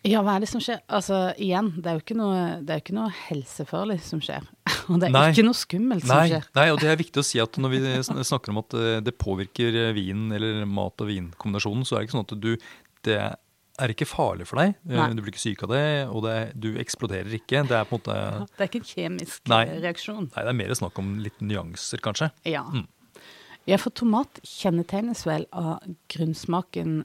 ja, 0.03 0.19
hva 0.19 0.33
er 0.35 0.43
det 0.43 0.49
som 0.51 0.59
skjer? 0.59 0.81
Altså, 0.91 1.15
igjen, 1.39 1.69
det 1.79 1.87
er 1.87 1.95
jo 1.95 2.01
ikke 2.03 2.17
noe, 2.19 2.39
det 2.59 2.73
er 2.73 2.79
jo 2.81 2.83
ikke 2.83 2.95
noe 2.97 3.13
helsefarlig 3.29 3.95
som 4.03 4.19
skjer. 4.23 4.43
Og 4.91 4.97
det 4.99 5.07
er 5.07 5.13
Nei. 5.15 5.29
ikke 5.31 5.45
noe 5.47 5.55
skummelt 5.55 6.03
som 6.03 6.11
Nei, 6.17 6.25
skjer. 6.33 6.49
nei, 6.59 6.65
og 6.73 6.81
det 6.81 6.89
er 6.91 6.99
viktig 6.99 7.21
å 7.21 7.23
si 7.23 7.39
at 7.39 7.55
når 7.55 7.71
vi 7.71 7.79
snakker 8.27 8.51
om 8.51 8.59
at 8.59 8.75
eh, 8.75 8.97
det 9.05 9.13
påvirker 9.15 9.71
vin, 9.95 9.95
vinen 9.95 10.35
eller 10.35 10.65
mat- 10.67 10.99
og 10.99 11.07
vinkombinasjonen, 11.07 11.85
så 11.87 11.95
er 11.95 12.01
det 12.03 12.09
ikke 12.09 12.17
sånn 12.17 12.27
at 12.27 12.35
du 12.43 12.49
Det 13.07 13.15
er 13.23 13.89
ikke 13.95 14.05
farlig 14.05 14.45
for 14.49 14.59
deg. 14.59 14.75
Eh, 14.83 14.97
Nei. 14.99 15.07
Du 15.15 15.21
blir 15.23 15.31
ikke 15.31 15.41
syk 15.45 15.63
av 15.63 15.71
det, 15.71 15.85
og 16.11 16.25
det, 16.27 16.35
du 16.59 16.73
eksploderer 16.83 17.31
ikke. 17.39 17.63
Det 17.71 17.77
er 17.79 17.87
på 17.87 17.95
en 17.95 18.01
måte 18.03 18.17
Det 18.51 18.59
er 18.59 18.69
ikke 18.73 18.81
en 18.83 18.89
kjemisk 18.91 19.53
reaksjon. 19.87 20.27
Nei, 20.35 20.43
det 20.43 20.51
er 20.51 20.59
mer 20.59 20.75
snakk 20.77 20.99
om 20.99 21.15
litt 21.23 21.39
nyanser, 21.39 22.03
kanskje. 22.03 22.27
Ja. 22.51 22.65
Mm. 22.67 22.83
Ja, 23.65 23.77
for 23.79 23.91
tomat 23.95 24.39
kjennetegnes 24.43 25.25
vel 25.27 25.45
av 25.55 25.79
grunnsmaken 26.11 27.03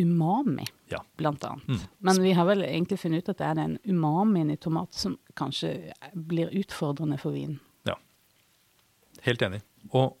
umami, 0.00 0.64
Ja. 0.88 0.98
blant 1.16 1.44
annet. 1.44 1.66
Mm. 1.68 1.80
Men 1.98 2.22
vi 2.22 2.32
har 2.32 2.46
vel 2.48 2.62
egentlig 2.62 2.98
funnet 2.98 3.18
ut 3.22 3.28
at 3.28 3.38
det 3.38 3.46
er 3.46 3.54
den 3.54 3.78
umamien 3.84 4.50
i 4.50 4.56
tomat 4.56 4.92
som 4.94 5.18
kanskje 5.36 5.92
blir 6.14 6.50
utfordrende 6.56 7.18
for 7.20 7.32
vin. 7.36 7.58
Ja. 7.86 7.94
Helt 9.22 9.42
enig. 9.42 9.60
Og 9.92 10.16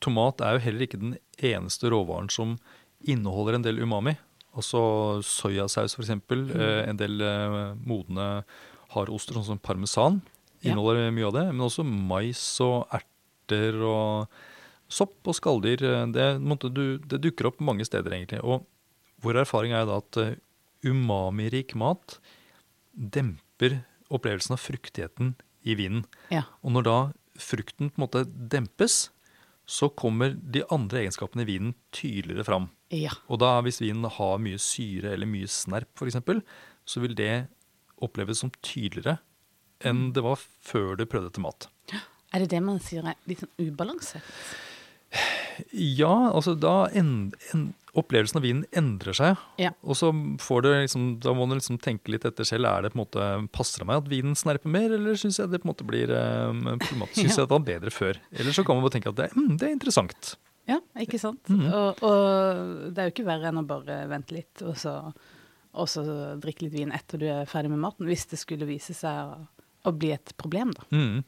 tomat 0.00 0.40
er 0.40 0.58
jo 0.58 0.64
heller 0.66 0.86
ikke 0.86 1.00
den 1.00 1.16
eneste 1.38 1.90
råvaren 1.90 2.30
som 2.30 2.58
inneholder 3.08 3.54
en 3.58 3.62
del 3.66 3.80
umami. 3.82 4.16
Altså 4.54 5.22
soyasaus 5.24 5.94
f.eks. 5.96 6.04
eksempel, 6.10 6.50
Eh, 6.54 6.88
en 6.88 6.96
del 6.96 7.20
eh, 7.22 7.74
modne 7.86 8.44
hardoster, 8.90 9.34
sånn 9.34 9.44
som 9.46 9.58
parmesan, 9.58 10.20
Ja. 10.62 10.72
inneholder 10.72 11.10
mye 11.10 11.26
av 11.26 11.32
det. 11.32 11.46
Men 11.54 11.66
også 11.66 11.82
mais 11.82 12.60
og 12.60 12.86
erter 12.92 13.80
og 13.82 14.28
sopp 14.92 15.30
og 15.32 15.36
skalldyr. 15.38 15.82
eh, 15.88 16.06
Det, 16.12 16.26
det 17.08 17.20
dukker 17.24 17.48
opp 17.50 17.60
mange 17.64 17.86
steder, 17.88 18.12
egentlig. 18.18 18.42
Og 18.44 18.66
vår 19.24 19.42
erfaring 19.44 19.72
er 19.76 19.86
da 19.88 19.98
at 20.02 20.18
eh, 20.20 20.34
umamirik 20.84 21.74
mat 21.78 22.18
demper 22.92 23.80
opplevelsen 24.12 24.56
av 24.56 24.60
fruktigheten 24.60 25.34
i 25.64 25.76
vinen. 25.78 26.04
Ja. 26.34 26.44
Og 26.62 26.74
når 26.76 26.86
da 26.88 26.96
frukten 27.40 27.88
på 27.90 27.96
en 28.00 28.04
måte 28.04 28.24
dempes, 28.28 29.06
så 29.64 29.88
kommer 29.94 30.34
de 30.34 30.64
andre 30.74 31.04
egenskapene 31.04 31.44
i 31.46 31.48
vinen 31.48 31.74
tydeligere 31.94 32.44
fram. 32.44 32.66
Ja. 32.92 33.14
Og 33.30 33.38
da 33.40 33.54
hvis 33.64 33.78
vinen 33.80 34.04
har 34.10 34.40
mye 34.42 34.58
syre 34.60 35.14
eller 35.14 35.30
mye 35.30 35.48
snerp 35.48 35.88
f.eks., 35.96 36.18
så 36.84 37.00
vil 37.00 37.14
det 37.16 37.46
oppleves 38.02 38.42
som 38.42 38.50
tydeligere 38.60 39.20
enn 39.86 40.10
det 40.14 40.22
var 40.26 40.38
før 40.66 40.98
du 40.98 41.06
prøvde 41.06 41.30
til 41.34 41.44
mat. 41.46 41.68
Er 42.34 42.42
det 42.42 42.50
det 42.52 42.60
man 42.64 42.80
sier 42.82 43.06
er 43.06 43.16
litt 43.30 43.42
sånn 43.42 43.54
ubalanse? 43.70 44.20
Ja, 45.72 46.30
altså 46.32 46.54
da 46.56 46.86
en, 46.96 47.32
en, 47.52 47.64
opplevelsen 47.98 48.38
av 48.40 48.44
vinen 48.46 48.62
endrer 48.76 49.16
seg. 49.16 49.40
Ja. 49.60 49.74
Og 49.84 49.98
så 49.98 50.08
får 50.40 50.62
du 50.64 50.68
liksom, 50.70 51.08
da 51.22 51.34
må 51.36 51.44
du 51.50 51.56
liksom 51.58 51.76
tenke 51.82 52.14
litt 52.14 52.24
etter 52.28 52.46
selv. 52.48 52.68
Er 52.70 52.86
det 52.86 52.92
på 52.94 52.98
en 52.98 53.02
måte, 53.02 53.26
Passer 53.52 53.82
det 53.82 53.88
meg 53.90 54.00
at 54.00 54.08
vinen 54.08 54.38
snerper 54.38 54.72
mer, 54.72 54.94
eller 54.96 55.18
syns 55.20 55.40
jeg 55.42 55.52
det 55.52 55.60
på 55.60 55.68
en 55.68 55.72
måte 55.74 55.88
blir 55.88 56.12
um, 56.14 56.62
problematisk? 56.80 57.20
Syns 57.20 57.36
Ja. 57.36 57.42
jeg 57.42 57.50
det 57.50 57.56
var 57.58 57.66
bedre 57.68 57.92
før? 57.92 58.22
Eller 58.32 58.56
så 58.56 58.64
kan 58.64 58.78
man 58.78 58.86
bare 58.86 58.96
tenke 58.96 59.12
at 59.12 59.20
det, 59.20 59.28
mm, 59.36 59.52
det 59.60 59.68
er 59.68 59.76
interessant. 59.76 60.32
Ja, 60.70 60.78
ikke 61.02 61.18
sant? 61.18 61.42
Mhm. 61.50 61.68
og, 61.74 62.02
og 62.06 62.92
det 62.94 63.02
er 63.02 63.08
jo 63.08 63.14
ikke 63.16 63.26
verre 63.26 63.50
enn 63.50 63.60
å 63.60 63.66
bare 63.66 63.96
vente 64.08 64.36
litt, 64.36 64.62
og 64.62 64.76
så, 64.78 64.94
og 65.74 65.88
så 65.90 66.04
drikke 66.40 66.68
litt 66.68 66.76
vin 66.76 66.94
etter 66.94 67.18
du 67.18 67.26
er 67.28 67.50
ferdig 67.50 67.72
med 67.74 67.82
maten, 67.82 68.06
hvis 68.06 68.28
det 68.30 68.38
skulle 68.40 68.68
vise 68.68 68.94
seg 68.94 69.34
å, 69.34 69.42
å 69.90 69.92
bli 69.92 70.12
et 70.14 70.32
problem, 70.38 70.70
da. 70.78 70.86
Mm. 70.94 71.24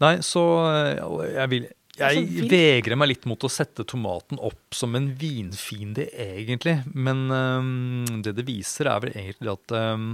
Nei, 0.00 0.14
så 0.24 0.44
eh, 0.70 1.02
jeg 1.34 1.52
vil 1.52 1.66
jeg 2.00 2.48
vegrer 2.50 2.96
meg 2.98 3.12
litt 3.12 3.26
mot 3.30 3.44
å 3.46 3.50
sette 3.52 3.84
tomaten 3.88 4.40
opp 4.42 4.74
som 4.76 4.96
en 4.98 5.10
vinfiende, 5.20 6.08
egentlig. 6.16 6.78
Men 6.94 7.26
um, 7.30 8.04
det 8.24 8.34
det 8.38 8.46
viser, 8.48 8.90
er 8.90 9.00
vel 9.04 9.14
egentlig 9.14 9.52
at 9.52 9.76
um, 9.76 10.10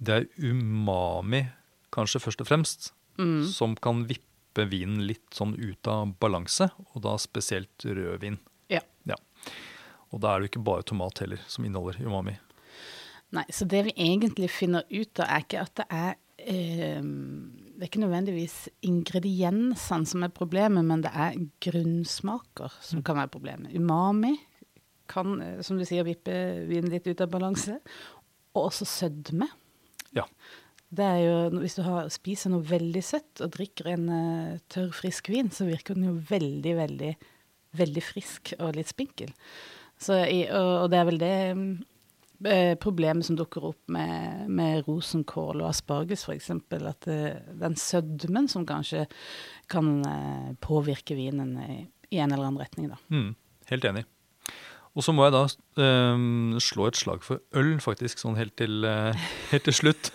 det 0.00 0.16
er 0.20 0.28
umami, 0.44 1.42
kanskje 1.94 2.22
først 2.22 2.44
og 2.46 2.50
fremst, 2.52 2.90
Mm. 3.20 3.42
som 3.52 3.74
kan 3.76 4.06
vippe 4.08 4.64
vinen 4.70 5.02
litt 5.04 5.34
sånn 5.36 5.50
ut 5.58 5.88
av 5.90 6.14
balanse, 6.22 6.70
og 6.94 7.02
da 7.04 7.18
spesielt 7.20 7.84
rødvin. 7.84 8.38
Ja. 8.72 8.80
Og 10.10 10.22
da 10.22 10.30
er 10.32 10.40
det 10.40 10.46
jo 10.48 10.50
ikke 10.54 10.64
bare 10.64 10.86
tomat 10.88 11.20
heller 11.22 11.42
som 11.50 11.66
inneholder 11.68 12.00
umami. 12.02 12.32
Nei, 13.36 13.44
så 13.52 13.66
det 13.68 13.84
vi 13.86 13.92
egentlig 13.94 14.48
finner 14.50 14.82
ut 14.88 15.20
av, 15.20 15.28
er 15.36 15.44
ikke 15.44 15.60
at 15.62 15.74
det 15.78 15.86
er 15.94 16.16
eh, 16.50 17.02
Det 17.80 17.86
er 17.86 17.88
ikke 17.94 18.02
nødvendigvis 18.02 18.54
ingrediensene 18.84 20.04
som 20.04 20.24
er 20.26 20.32
problemet, 20.36 20.84
men 20.84 21.00
det 21.00 21.14
er 21.16 21.38
grunnsmaker 21.64 22.74
som 22.84 23.00
kan 23.00 23.16
være 23.16 23.30
problemet. 23.32 23.72
Umami 23.72 24.34
kan, 25.08 25.40
eh, 25.40 25.62
som 25.64 25.78
du 25.80 25.86
sier, 25.88 26.04
vippe 26.04 26.34
vinen 26.68 26.92
litt 26.92 27.08
ut 27.08 27.22
av 27.24 27.30
balanse. 27.32 27.78
Og 28.52 28.66
også 28.66 28.84
sødme. 28.84 29.48
Ja. 30.12 30.26
Det 30.92 31.06
er 31.06 31.18
jo, 31.24 31.58
Hvis 31.62 31.78
du 31.78 31.82
har, 31.86 32.10
spiser 32.12 32.52
noe 32.52 32.68
veldig 32.68 33.02
søtt 33.02 33.40
og 33.40 33.54
drikker 33.56 33.94
en 33.94 34.08
uh, 34.12 34.58
tørr, 34.68 34.92
frisk 34.92 35.30
vin, 35.32 35.48
så 35.48 35.64
virker 35.64 35.96
den 35.96 36.10
jo 36.10 36.14
veldig, 36.28 36.76
veldig, 36.76 37.12
veldig 37.80 38.02
frisk 38.02 38.52
og 38.58 38.76
litt 38.76 38.92
spinkel. 38.92 39.32
Så, 39.96 40.20
og, 40.20 40.72
og 40.82 40.90
det 40.92 41.00
er 41.00 41.08
vel 41.08 41.22
det 41.22 41.34
mm, 41.56 41.72
problemet 42.80 43.26
som 43.26 43.36
dukker 43.36 43.66
opp 43.72 43.90
med, 43.92 44.46
med 44.48 44.86
rosenkål 44.86 45.60
og 45.60 45.68
asparges, 45.68 46.24
f.eks. 46.24 46.50
At 46.78 47.08
eh, 47.10 47.40
den 47.60 47.76
sødmen 47.76 48.48
som 48.48 48.64
kanskje 48.68 49.06
kan 49.70 50.00
eh, 50.08 50.48
påvirke 50.64 51.18
vinen 51.18 51.52
i, 51.60 51.82
en 52.16 52.32
eller 52.32 52.48
annen 52.48 52.62
retning. 52.62 52.88
Mm, 53.12 53.34
helt 53.70 53.84
enig. 53.84 54.06
Og 54.98 55.04
så 55.06 55.12
må 55.14 55.22
jeg 55.22 55.36
da 55.36 55.44
um, 56.16 56.56
slå 56.58 56.88
et 56.90 56.98
slag 56.98 57.22
for 57.22 57.38
øl, 57.54 57.76
faktisk, 57.82 58.18
sånn 58.18 58.34
helt 58.40 58.56
til, 58.58 58.82
uh, 58.82 59.14
helt 59.52 59.64
til 59.68 59.76
slutt. 59.76 60.10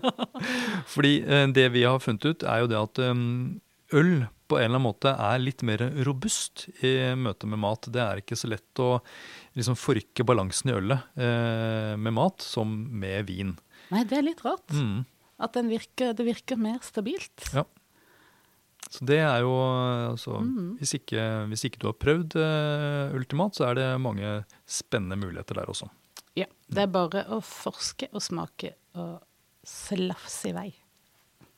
Fordi 0.94 1.16
uh, 1.26 1.48
det 1.50 1.66
vi 1.74 1.82
har 1.82 1.98
funnet 2.04 2.28
ut, 2.28 2.46
er 2.46 2.62
jo 2.62 2.70
det 2.70 2.78
at 2.78 3.00
um, 3.10 3.58
øl 3.98 4.12
på 4.48 4.58
en 4.58 4.64
eller 4.64 4.78
annen 4.78 4.86
måte 4.88 5.12
er 5.12 5.40
litt 5.42 5.62
mer 5.66 5.82
robust 6.06 6.66
i 6.84 6.92
møte 7.18 7.48
med 7.50 7.60
mat. 7.62 7.88
Det 7.92 8.00
er 8.02 8.22
ikke 8.22 8.38
så 8.38 8.50
lett 8.50 8.82
å 8.82 8.96
liksom 9.58 9.76
forrykke 9.78 10.26
balansen 10.26 10.72
i 10.72 10.76
ølet 10.78 11.20
eh, 11.20 11.94
med 12.00 12.16
mat 12.16 12.44
som 12.44 12.72
med 13.00 13.28
vin. 13.28 13.54
Nei, 13.92 14.04
det 14.08 14.18
er 14.18 14.26
litt 14.30 14.44
rart. 14.46 14.72
Mm. 14.72 15.04
At 15.38 15.54
den 15.54 15.70
virker, 15.70 16.14
det 16.16 16.26
virker 16.26 16.58
mer 16.60 16.80
stabilt. 16.86 17.50
Ja. 17.54 17.66
Så 18.88 19.04
det 19.04 19.20
er 19.20 19.42
jo 19.44 19.52
altså, 20.14 20.38
mm. 20.40 20.78
hvis, 20.80 20.94
ikke, 20.96 21.24
hvis 21.50 21.66
ikke 21.68 21.82
du 21.82 21.88
har 21.90 21.98
prøvd 22.00 22.38
eh, 22.40 23.16
Ultimat, 23.18 23.58
så 23.58 23.68
er 23.68 23.78
det 23.78 23.88
mange 24.00 24.38
spennende 24.64 25.18
muligheter 25.20 25.60
der 25.60 25.68
også. 25.68 25.90
Ja, 26.38 26.46
Det 26.70 26.84
er 26.84 26.92
bare 26.92 27.24
å 27.34 27.40
forske 27.44 28.08
og 28.14 28.22
smake 28.24 28.76
og 28.96 29.18
slafse 29.66 30.52
i 30.52 30.56
vei. 30.56 30.68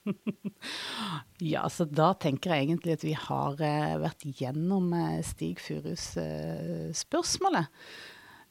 ja, 1.52 1.64
så 1.68 1.86
da 1.88 2.12
tenker 2.20 2.54
jeg 2.54 2.68
egentlig 2.68 2.96
at 2.98 3.04
vi 3.06 3.16
har 3.16 3.60
eh, 3.64 3.96
vært 4.00 4.24
gjennom 4.38 4.92
eh, 4.96 5.18
Stig 5.26 5.60
Furus 5.62 6.12
eh, 6.20 6.88
spørsmålet. 6.96 7.70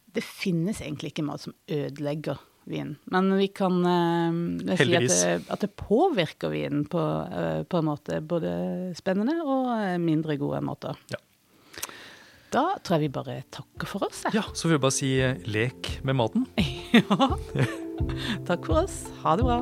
Det 0.09 0.25
finnes 0.25 0.81
egentlig 0.81 1.13
ikke 1.13 1.27
mat 1.27 1.45
som 1.45 1.55
ødelegger 1.69 2.39
vin, 2.69 2.95
men 3.09 3.29
vi 3.38 3.47
kan 3.55 3.79
uh, 3.81 4.75
si 4.77 4.93
at 4.93 5.05
det, 5.07 5.29
at 5.49 5.63
det 5.63 5.69
påvirker 5.79 6.51
vinen 6.53 6.83
på, 6.89 7.01
uh, 7.01 7.62
på 7.65 7.79
en 7.79 7.88
måte 7.88 8.19
både 8.21 8.51
spennende 8.97 9.39
og 9.41 9.71
mindre 10.03 10.38
gode 10.41 10.62
måter. 10.65 10.99
Ja. 11.13 11.21
Da 12.53 12.65
tror 12.81 12.97
jeg 12.97 13.07
vi 13.07 13.13
bare 13.13 13.39
takker 13.53 13.89
for 13.89 14.05
oss. 14.09 14.23
Ja, 14.33 14.45
så 14.53 14.69
vil 14.69 14.77
vi 14.77 14.85
bare 14.85 14.97
si 14.97 15.12
lek 15.49 15.93
med 16.05 16.17
maten. 16.21 16.49
Ja. 16.89 17.29
Takk 18.47 18.65
for 18.65 18.85
oss. 18.85 19.03
Ha 19.21 19.38
det 19.38 19.45
bra. 19.45 19.62